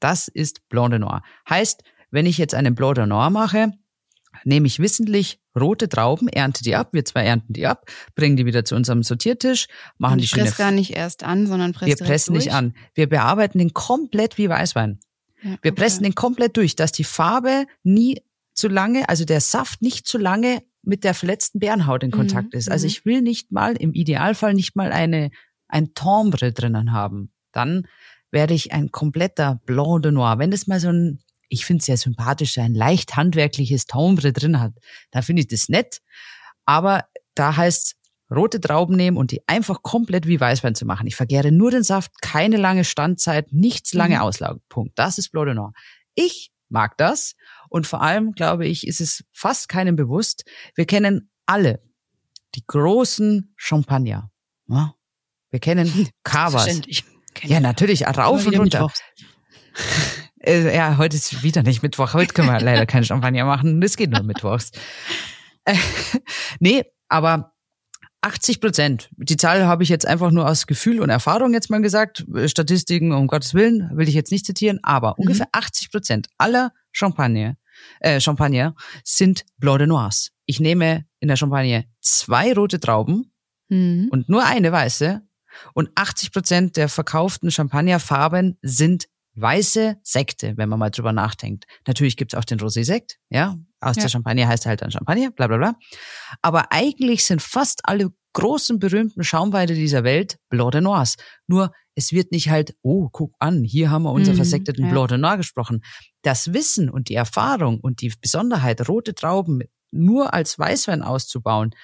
[0.00, 1.22] Das ist Blanc de Noir.
[1.48, 3.72] Heißt, wenn ich jetzt einen Blanc de Noir mache,
[4.44, 8.46] nehme ich wissentlich rote Trauben, ernte die ab, wir zwei ernten die ab, bringen die
[8.46, 9.66] wieder zu unserem Sortiertisch,
[9.98, 10.44] machen Und die schöne...
[10.44, 12.46] Ich presse gar nicht erst an, sondern presse Wir pressen durch.
[12.46, 12.74] nicht an.
[12.94, 15.00] Wir bearbeiten den komplett wie Weißwein.
[15.42, 15.72] Ja, wir okay.
[15.72, 18.22] pressen den komplett durch, dass die Farbe nie
[18.54, 22.58] zu lange, also der Saft nicht zu lange mit der verletzten Bärenhaut in Kontakt mhm.
[22.58, 22.70] ist.
[22.70, 22.88] Also mhm.
[22.88, 25.30] ich will nicht mal, im Idealfall nicht mal eine,
[25.68, 27.30] ein Tombre drinnen haben.
[27.52, 27.86] Dann
[28.30, 30.38] werde ich ein kompletter Blanc de Noir.
[30.38, 34.60] Wenn das mal so ein, ich finde es ja sympathisch, ein leicht handwerkliches Tombre drin
[34.60, 34.72] hat,
[35.10, 36.00] dann finde ich das nett.
[36.64, 37.97] Aber da heißt
[38.30, 41.06] rote Trauben nehmen und die einfach komplett wie Weißwein zu machen.
[41.06, 44.22] Ich vergäre nur den Saft, keine lange Standzeit, nichts lange mhm.
[44.22, 44.60] Auslage.
[44.68, 44.98] Punkt.
[44.98, 45.72] Das ist Blanc de Noir.
[46.14, 47.34] Ich mag das
[47.68, 50.44] und vor allem, glaube ich, ist es fast keinem bewusst.
[50.74, 51.80] Wir kennen alle
[52.54, 54.30] die großen Champagner.
[54.66, 54.94] Ja?
[55.50, 56.80] Wir kennen Cavas.
[57.42, 58.90] Ja, natürlich, rauf und runter.
[60.40, 62.14] Äh, ja, heute ist wieder nicht Mittwoch.
[62.14, 63.80] Heute können wir leider keinen Champagner machen.
[63.80, 64.70] Das geht nur mittwochs.
[65.64, 65.76] Äh,
[66.60, 67.52] nee, aber
[68.28, 69.08] 80 Prozent.
[69.16, 72.26] Die Zahl habe ich jetzt einfach nur aus Gefühl und Erfahrung jetzt mal gesagt.
[72.44, 75.22] Statistiken, um Gottes Willen, will ich jetzt nicht zitieren, aber mhm.
[75.22, 77.56] ungefähr 80 Prozent aller Champagner,
[78.00, 80.30] äh, Champagner sind Blanc de Noirs.
[80.44, 83.32] Ich nehme in der Champagne zwei rote Trauben
[83.70, 84.08] mhm.
[84.10, 85.22] und nur eine weiße
[85.72, 89.08] und 80 Prozent der verkauften Champagnerfarben sind
[89.40, 91.64] weiße Sekte, wenn man mal drüber nachdenkt.
[91.86, 93.56] Natürlich gibt's auch den Rosé-Sekt, ja.
[93.80, 94.02] Aus ja.
[94.02, 95.74] der Champagner heißt er halt dann Champagner, bla bla bla.
[96.42, 101.16] Aber eigentlich sind fast alle großen, berühmten Schaumweine dieser Welt Blanc de Noirs.
[101.46, 104.90] Nur es wird nicht halt, oh, guck an, hier haben wir unser mhm, versekteten ja.
[104.90, 105.82] Blanc de Noir gesprochen.
[106.22, 111.74] Das Wissen und die Erfahrung und die Besonderheit, rote Trauben nur als Weißwein auszubauen,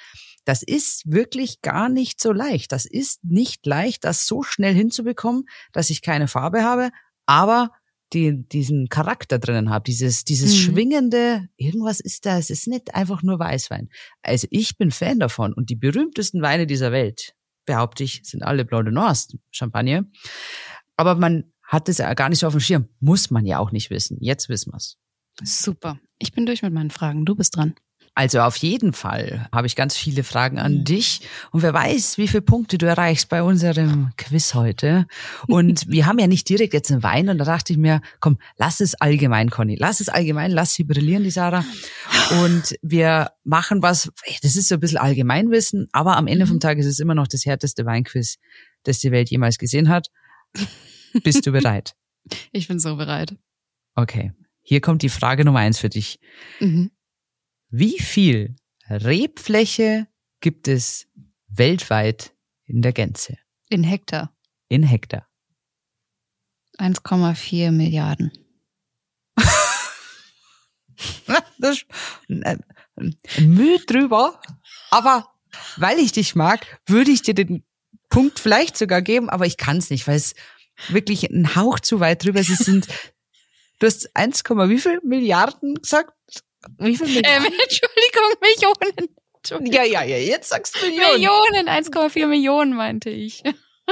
[0.45, 2.73] das ist wirklich gar nicht so leicht.
[2.73, 6.91] Das ist nicht leicht, das so schnell hinzubekommen, dass ich keine Farbe habe,
[7.27, 7.71] aber
[8.13, 10.59] die, diesen Charakter drinnen habe, dieses, dieses mhm.
[10.59, 13.89] schwingende, irgendwas ist da, es ist nicht einfach nur Weißwein.
[14.23, 17.35] Also ich bin Fan davon und die berühmtesten Weine dieser Welt,
[17.67, 20.05] behaupte ich, sind alle Blanc de Noirs, Champagner.
[20.97, 22.89] Aber man hat es ja gar nicht so auf dem Schirm.
[23.01, 24.19] Muss man ja auch nicht wissen.
[24.21, 24.97] Jetzt wissen wir's.
[25.43, 25.99] Super.
[26.19, 27.25] Ich bin durch mit meinen Fragen.
[27.25, 27.75] Du bist dran.
[28.17, 30.85] Also auf jeden Fall habe ich ganz viele Fragen an mhm.
[30.85, 31.23] dich.
[31.51, 35.07] Und wer weiß, wie viele Punkte du erreichst bei unserem Quiz heute.
[35.49, 37.29] Und wir haben ja nicht direkt jetzt einen Wein.
[37.29, 39.77] Und da dachte ich mir, komm, lass es allgemein, Conny.
[39.77, 41.65] Lass es allgemein, lass sie brillieren, die Sarah.
[42.43, 44.13] Und wir machen was,
[44.43, 46.61] das ist so ein bisschen Allgemeinwissen, aber am Ende vom mhm.
[46.61, 48.37] Tag ist es immer noch das härteste Weinquiz,
[48.85, 50.09] das die Welt jemals gesehen hat.
[51.25, 51.95] Bist du bereit?
[52.53, 53.37] Ich bin so bereit.
[53.97, 54.33] Okay.
[54.63, 56.19] Hier kommt die Frage Nummer eins für dich.
[56.59, 56.91] Mhm.
[57.77, 58.55] Wie viel
[58.89, 60.07] Rebfläche
[60.39, 61.09] gibt es
[61.49, 62.33] weltweit
[62.67, 63.37] in der Gänze?
[63.69, 64.33] In Hektar.
[64.69, 65.27] In Hektar.
[66.79, 68.31] 1,4 Milliarden.
[71.59, 71.87] das ist
[73.91, 74.41] drüber.
[74.93, 75.35] Aber
[75.77, 77.65] weil ich dich mag, würde ich dir den
[78.09, 80.37] Punkt vielleicht sogar geben, aber ich kann es nicht, weil es
[80.91, 82.51] wirklich ein Hauch zu weit drüber ist.
[82.51, 82.87] Es sind,
[83.81, 86.13] du hast 1, wie viel Milliarden gesagt?
[86.79, 87.47] Wie viel Milliarden?
[87.47, 89.09] Ähm, Entschuldigung, Millionen.
[89.37, 89.75] Entschuldigung.
[89.75, 91.13] Ja, ja, ja, jetzt sagst du Millionen.
[91.13, 93.43] Millionen, 1,4 Millionen meinte ich.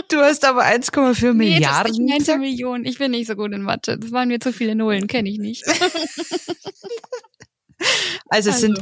[0.08, 1.92] Du hast aber 1,4 nee, Milliarden.
[1.92, 2.86] Ich meinte Millionen.
[2.86, 3.98] Ich bin nicht so gut in Mathe.
[3.98, 5.66] Das waren mir zu viele Nullen, kenne ich nicht.
[8.28, 8.74] also es also.
[8.74, 8.78] sind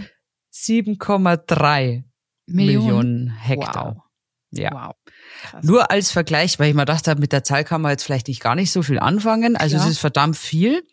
[0.55, 2.05] 7,3
[2.47, 2.47] Millionen.
[2.47, 3.97] Millionen Hektar.
[3.97, 4.03] Wow.
[4.53, 4.71] Ja.
[4.73, 4.95] Wow.
[5.43, 5.65] Krass.
[5.65, 8.29] Nur als Vergleich, weil ich mir gedacht habe, mit der Zahl kann man jetzt vielleicht
[8.29, 9.57] nicht gar nicht so viel anfangen.
[9.57, 9.83] Also ja.
[9.83, 10.87] es ist verdammt viel.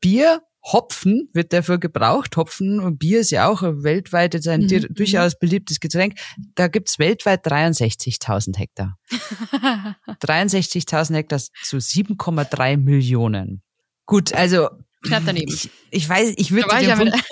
[0.00, 2.36] Bier, Hopfen wird dafür gebraucht.
[2.36, 4.66] Hopfen und Bier ist ja auch weltweit jetzt ein mhm.
[4.66, 4.94] mhm.
[4.94, 6.18] durchaus beliebtes Getränk.
[6.54, 8.98] Da gibt's weltweit 63.000 Hektar.
[9.10, 13.62] 63.000 Hektar zu 7,3 Millionen.
[14.06, 14.68] Gut, also
[15.02, 15.52] knapp daneben.
[15.52, 17.14] Ich, ich weiß, ich würde den Punkt,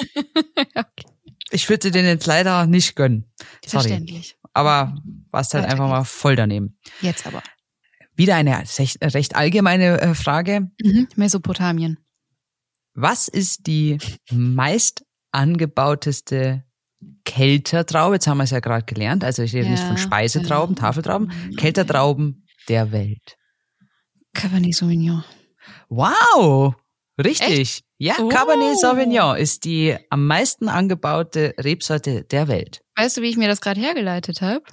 [0.75, 1.07] okay.
[1.51, 3.33] ich würde den jetzt leider nicht gönnen.
[3.65, 3.89] Sorry.
[3.89, 4.95] Verständlich aber
[5.31, 6.79] warst halt einfach mal voll daneben.
[7.01, 7.43] Jetzt aber.
[8.15, 8.65] Wieder eine
[9.03, 10.71] recht allgemeine äh, Frage.
[10.83, 11.99] Mhm, Mesopotamien.
[12.95, 13.99] Was ist die
[14.31, 16.65] meist angebauteste
[17.25, 18.17] Keltertraube?
[18.17, 19.25] Jetzt haben wir es ja gerade gelernt.
[19.25, 20.87] Also ich rede ja, nicht von Speisetrauben, genau.
[20.87, 21.57] Tafeltrauben.
[21.57, 23.37] Keltertrauben der Welt.
[24.35, 25.25] Cabernet Sauvignon.
[25.89, 26.75] Wow!
[27.23, 27.61] Richtig.
[27.61, 27.85] Echt?
[27.99, 28.29] Ja, oh.
[28.29, 32.83] Cabernet Sauvignon ist die am meisten angebaute Rebsorte der Welt.
[32.97, 34.65] Weißt du, wie ich mir das gerade hergeleitet habe?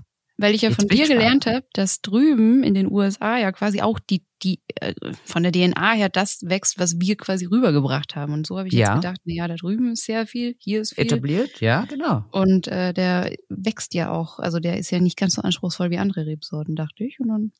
[0.41, 3.81] Weil ich ja Jetzt von dir gelernt habe, dass drüben in den USA ja quasi
[3.81, 4.93] auch die, die äh,
[5.25, 8.31] von der DNA her das wächst, was wir quasi rübergebracht haben.
[8.31, 8.93] Und so habe ich ja.
[8.93, 11.03] jetzt gedacht, na ja, da drüben ist sehr viel, hier ist viel.
[11.03, 12.23] Etabliert, ja, genau.
[12.31, 15.97] Und äh, der wächst ja auch, also der ist ja nicht ganz so anspruchsvoll wie
[15.97, 17.19] andere Rebsorten, dachte ich.
[17.19, 17.51] Und dann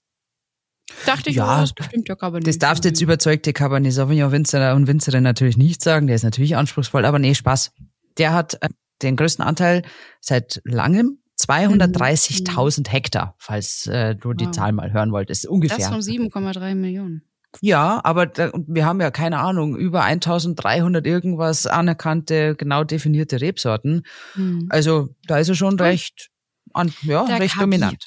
[1.06, 2.48] Dachte ich, ja, oh, das bestimmt der Cabernet.
[2.48, 6.08] Das darfst jetzt überzeugte Cabernet Sauvignon Winzer und Winzerin natürlich nicht sagen.
[6.08, 7.72] Der ist natürlich anspruchsvoll, aber nee, Spaß.
[8.18, 8.70] Der hat äh,
[9.02, 9.84] den größten Anteil
[10.20, 11.20] seit langem.
[11.40, 12.92] 230.000 mhm.
[12.92, 14.36] Hektar, falls äh, du wow.
[14.36, 15.78] die Zahl mal hören wolltest, ungefähr.
[15.78, 17.24] Das von 7,3 Millionen.
[17.62, 24.04] Ja, aber da, wir haben ja keine Ahnung, über 1300 irgendwas anerkannte, genau definierte Rebsorten.
[24.34, 24.68] Hm.
[24.70, 26.30] Also da ist er schon recht,
[26.74, 27.64] an, ja, Der recht Kapi.
[27.64, 28.06] dominant.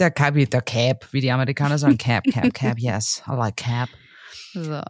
[0.00, 1.98] Der Cabi, der Cab, wie die Amerikaner sagen.
[1.98, 3.22] Cab, Cab, Cab, yes.
[3.28, 3.88] I like Cab.
[4.52, 4.80] So.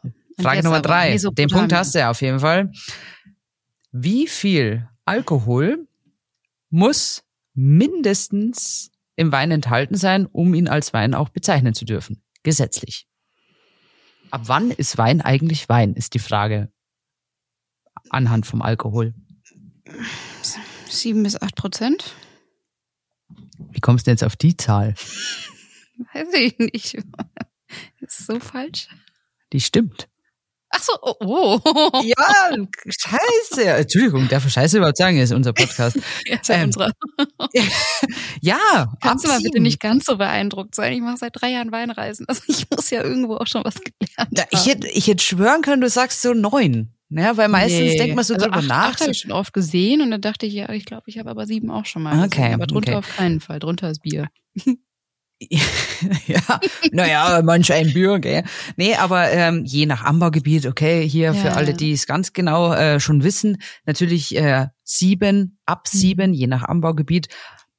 [0.41, 1.17] Frage Nummer drei.
[1.17, 2.73] Den Punkt hast du ja auf jeden Fall.
[3.93, 5.87] Wie viel Alkohol
[6.71, 7.23] muss
[7.55, 12.23] mindestens im Wein enthalten sein, um ihn als Wein auch bezeichnen zu dürfen?
[12.43, 13.07] Gesetzlich.
[14.31, 16.73] Ab wann ist Wein eigentlich Wein, ist die Frage
[18.11, 19.15] anhand vom Alkohol.
[20.89, 22.15] Sieben bis acht Prozent.
[23.71, 24.95] Wie kommst du jetzt auf die Zahl?
[26.13, 26.97] Weiß ich nicht.
[28.01, 28.89] Das ist so falsch.
[29.53, 30.09] Die stimmt.
[30.77, 31.61] Ach so, oh.
[31.65, 32.03] oh.
[32.03, 32.57] Ja,
[32.87, 33.65] scheiße.
[33.65, 35.97] Entschuldigung, darf ich Scheiße überhaupt sagen, ist unser Podcast.
[36.27, 36.93] ja, ist ja ähm, unserer.
[38.41, 40.93] ja, Kannst du mal bitte nicht ganz so beeindruckt sein?
[40.93, 42.27] Ich mache seit drei Jahren Weinreisen.
[42.29, 44.31] Also ich muss ja irgendwo auch schon was gelernt haben.
[44.33, 46.91] Ja, ich hätte, ich hätte schwören können, du sagst so neun.
[47.11, 47.97] Ja, weil meistens nee.
[47.97, 48.89] denkt man so also drüber acht, nach.
[48.91, 51.31] Acht habe ich schon oft gesehen und dann dachte ich, ja, ich glaube, ich habe
[51.31, 52.19] aber sieben auch schon mal.
[52.25, 52.99] Okay, gesehen, aber drunter okay.
[52.99, 53.61] auf keinen Fall.
[53.61, 54.29] Drunter ist Bier.
[56.27, 56.61] ja,
[56.93, 58.45] naja, manch ein Bier, gell.
[58.77, 62.73] Nee, aber ähm, je nach Anbaugebiet, okay, hier ja, für alle, die es ganz genau
[62.73, 65.99] äh, schon wissen, natürlich äh, sieben, ab mhm.
[65.99, 67.29] sieben, je nach Anbaugebiet,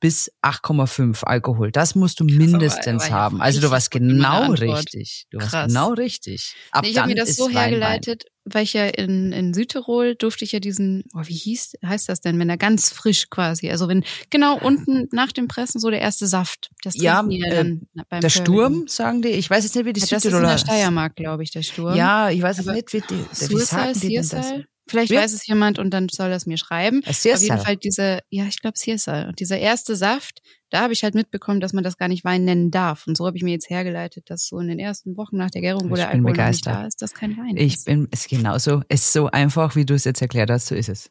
[0.06, 1.72] bis 8,5 Alkohol.
[1.72, 3.42] Das musst du mindestens aber, aber haben.
[3.42, 5.26] Also du warst genau richtig.
[5.32, 5.52] Du Krass.
[5.52, 6.54] warst genau richtig.
[6.70, 10.46] Ab nee, ich habe mir das so hergeleitet, weil ich ja in, in Südtirol durfte
[10.46, 13.88] ich ja diesen, oh, wie hieß, heißt das denn, wenn er ganz frisch quasi, also
[13.88, 17.78] wenn genau unten nach dem Pressen so der erste Saft, das ja, äh,
[18.22, 20.50] der Sturm, sagen die, ich weiß jetzt nicht, wie die ja, Südtiroler.
[20.50, 21.96] Das ist in der Steiermark, glaube ich, der Sturm.
[21.96, 24.54] Ja, ich weiß es nicht, wie die, wie sagen die denn das?
[24.88, 25.16] Vielleicht Wie?
[25.16, 27.02] weiß es jemand und dann soll das mir schreiben.
[27.08, 29.28] Auf jeden Fall diese, ja, ich glaube Sirsal.
[29.28, 32.46] Und dieser erste Saft, da habe ich halt mitbekommen, dass man das gar nicht Wein
[32.46, 33.08] nennen darf.
[33.08, 35.62] Und so habe ich mir jetzt hergeleitet, dass so in den ersten Wochen nach der
[35.62, 37.80] Gärung, wo ich der Alkohol nicht da ist, das kein Wein ich ist.
[37.80, 40.68] Ich bin, es ist genauso, es ist so einfach, wie du es jetzt erklärt hast,
[40.68, 41.10] so ist es.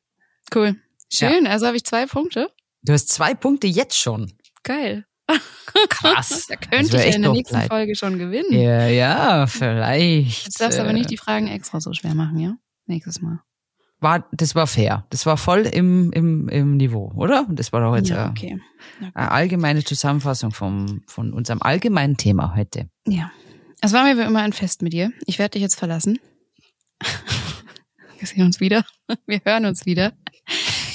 [0.55, 0.77] Cool.
[1.12, 1.51] Schön, ja.
[1.51, 2.51] also habe ich zwei Punkte.
[2.83, 4.33] Du hast zwei Punkte jetzt schon.
[4.62, 5.05] Geil.
[5.89, 6.47] Krass.
[6.49, 7.68] da könnte ich ja in der nächsten bleiben.
[7.68, 8.53] Folge schon gewinnen.
[8.53, 10.45] Ja, ja, vielleicht.
[10.45, 12.57] Jetzt darfst du aber nicht die Fragen extra so schwer machen, ja?
[12.87, 13.41] Nächstes Mal
[14.05, 15.05] war, das war fair.
[15.11, 17.49] Das war voll im, im, im Niveau, oder?
[17.51, 18.61] Das war doch jetzt ja, okay.
[19.01, 19.11] okay.
[19.15, 22.89] eine allgemeine Zusammenfassung vom, von unserem allgemeinen Thema heute.
[23.09, 23.33] Ja.
[23.81, 25.13] Es war mir wie immer ein Fest mit dir.
[25.27, 26.21] Ich werde dich jetzt verlassen.
[28.19, 28.85] Wir sehen uns wieder.
[29.27, 30.13] Wir hören uns wieder.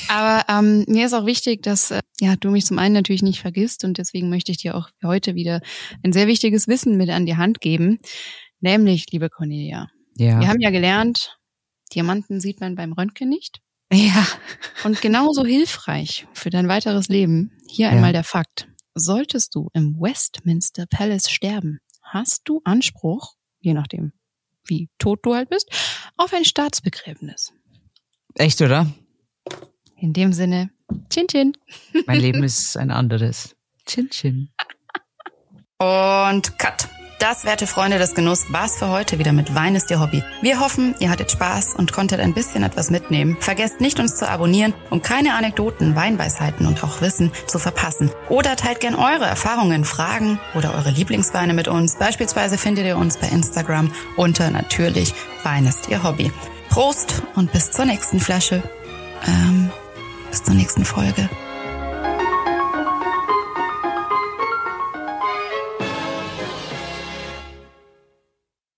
[0.07, 3.41] Aber ähm, mir ist auch wichtig, dass äh, ja du mich zum einen natürlich nicht
[3.41, 5.61] vergisst und deswegen möchte ich dir auch heute wieder
[6.03, 7.99] ein sehr wichtiges Wissen mit an die Hand geben.
[8.59, 9.87] Nämlich, liebe Cornelia,
[10.17, 10.39] ja.
[10.39, 11.38] wir haben ja gelernt,
[11.93, 13.61] Diamanten sieht man beim Röntgen nicht.
[13.91, 14.27] Ja.
[14.83, 17.51] Und genauso hilfreich für dein weiteres Leben.
[17.67, 17.91] Hier ja.
[17.91, 18.67] einmal der Fakt.
[18.95, 24.11] Solltest du im Westminster Palace sterben, hast du Anspruch, je nachdem,
[24.65, 25.69] wie tot du halt bist,
[26.17, 27.53] auf ein Staatsbegräbnis.
[28.35, 28.91] Echt, oder?
[29.95, 30.69] In dem Sinne,
[31.09, 31.53] Chin Chin.
[32.05, 33.55] Mein Leben ist ein anderes.
[33.85, 34.49] Chin Chin.
[35.79, 36.89] Und Cut.
[37.19, 40.23] Das, werte Freunde des Genuss, war's für heute wieder mit Wein ist Ihr Hobby.
[40.41, 43.35] Wir hoffen, ihr hattet Spaß und konntet ein bisschen etwas mitnehmen.
[43.41, 48.09] Vergesst nicht, uns zu abonnieren, um keine Anekdoten, Weinweisheiten und auch Wissen zu verpassen.
[48.29, 51.97] Oder teilt gern eure Erfahrungen, Fragen oder eure Lieblingsweine mit uns.
[51.97, 55.13] Beispielsweise findet ihr uns bei Instagram unter natürlich
[55.43, 56.31] Wein ist Ihr Hobby.
[56.69, 58.63] Prost und bis zur nächsten Flasche.
[59.27, 59.69] Ähm,
[60.31, 61.29] bis zur nächsten Folge.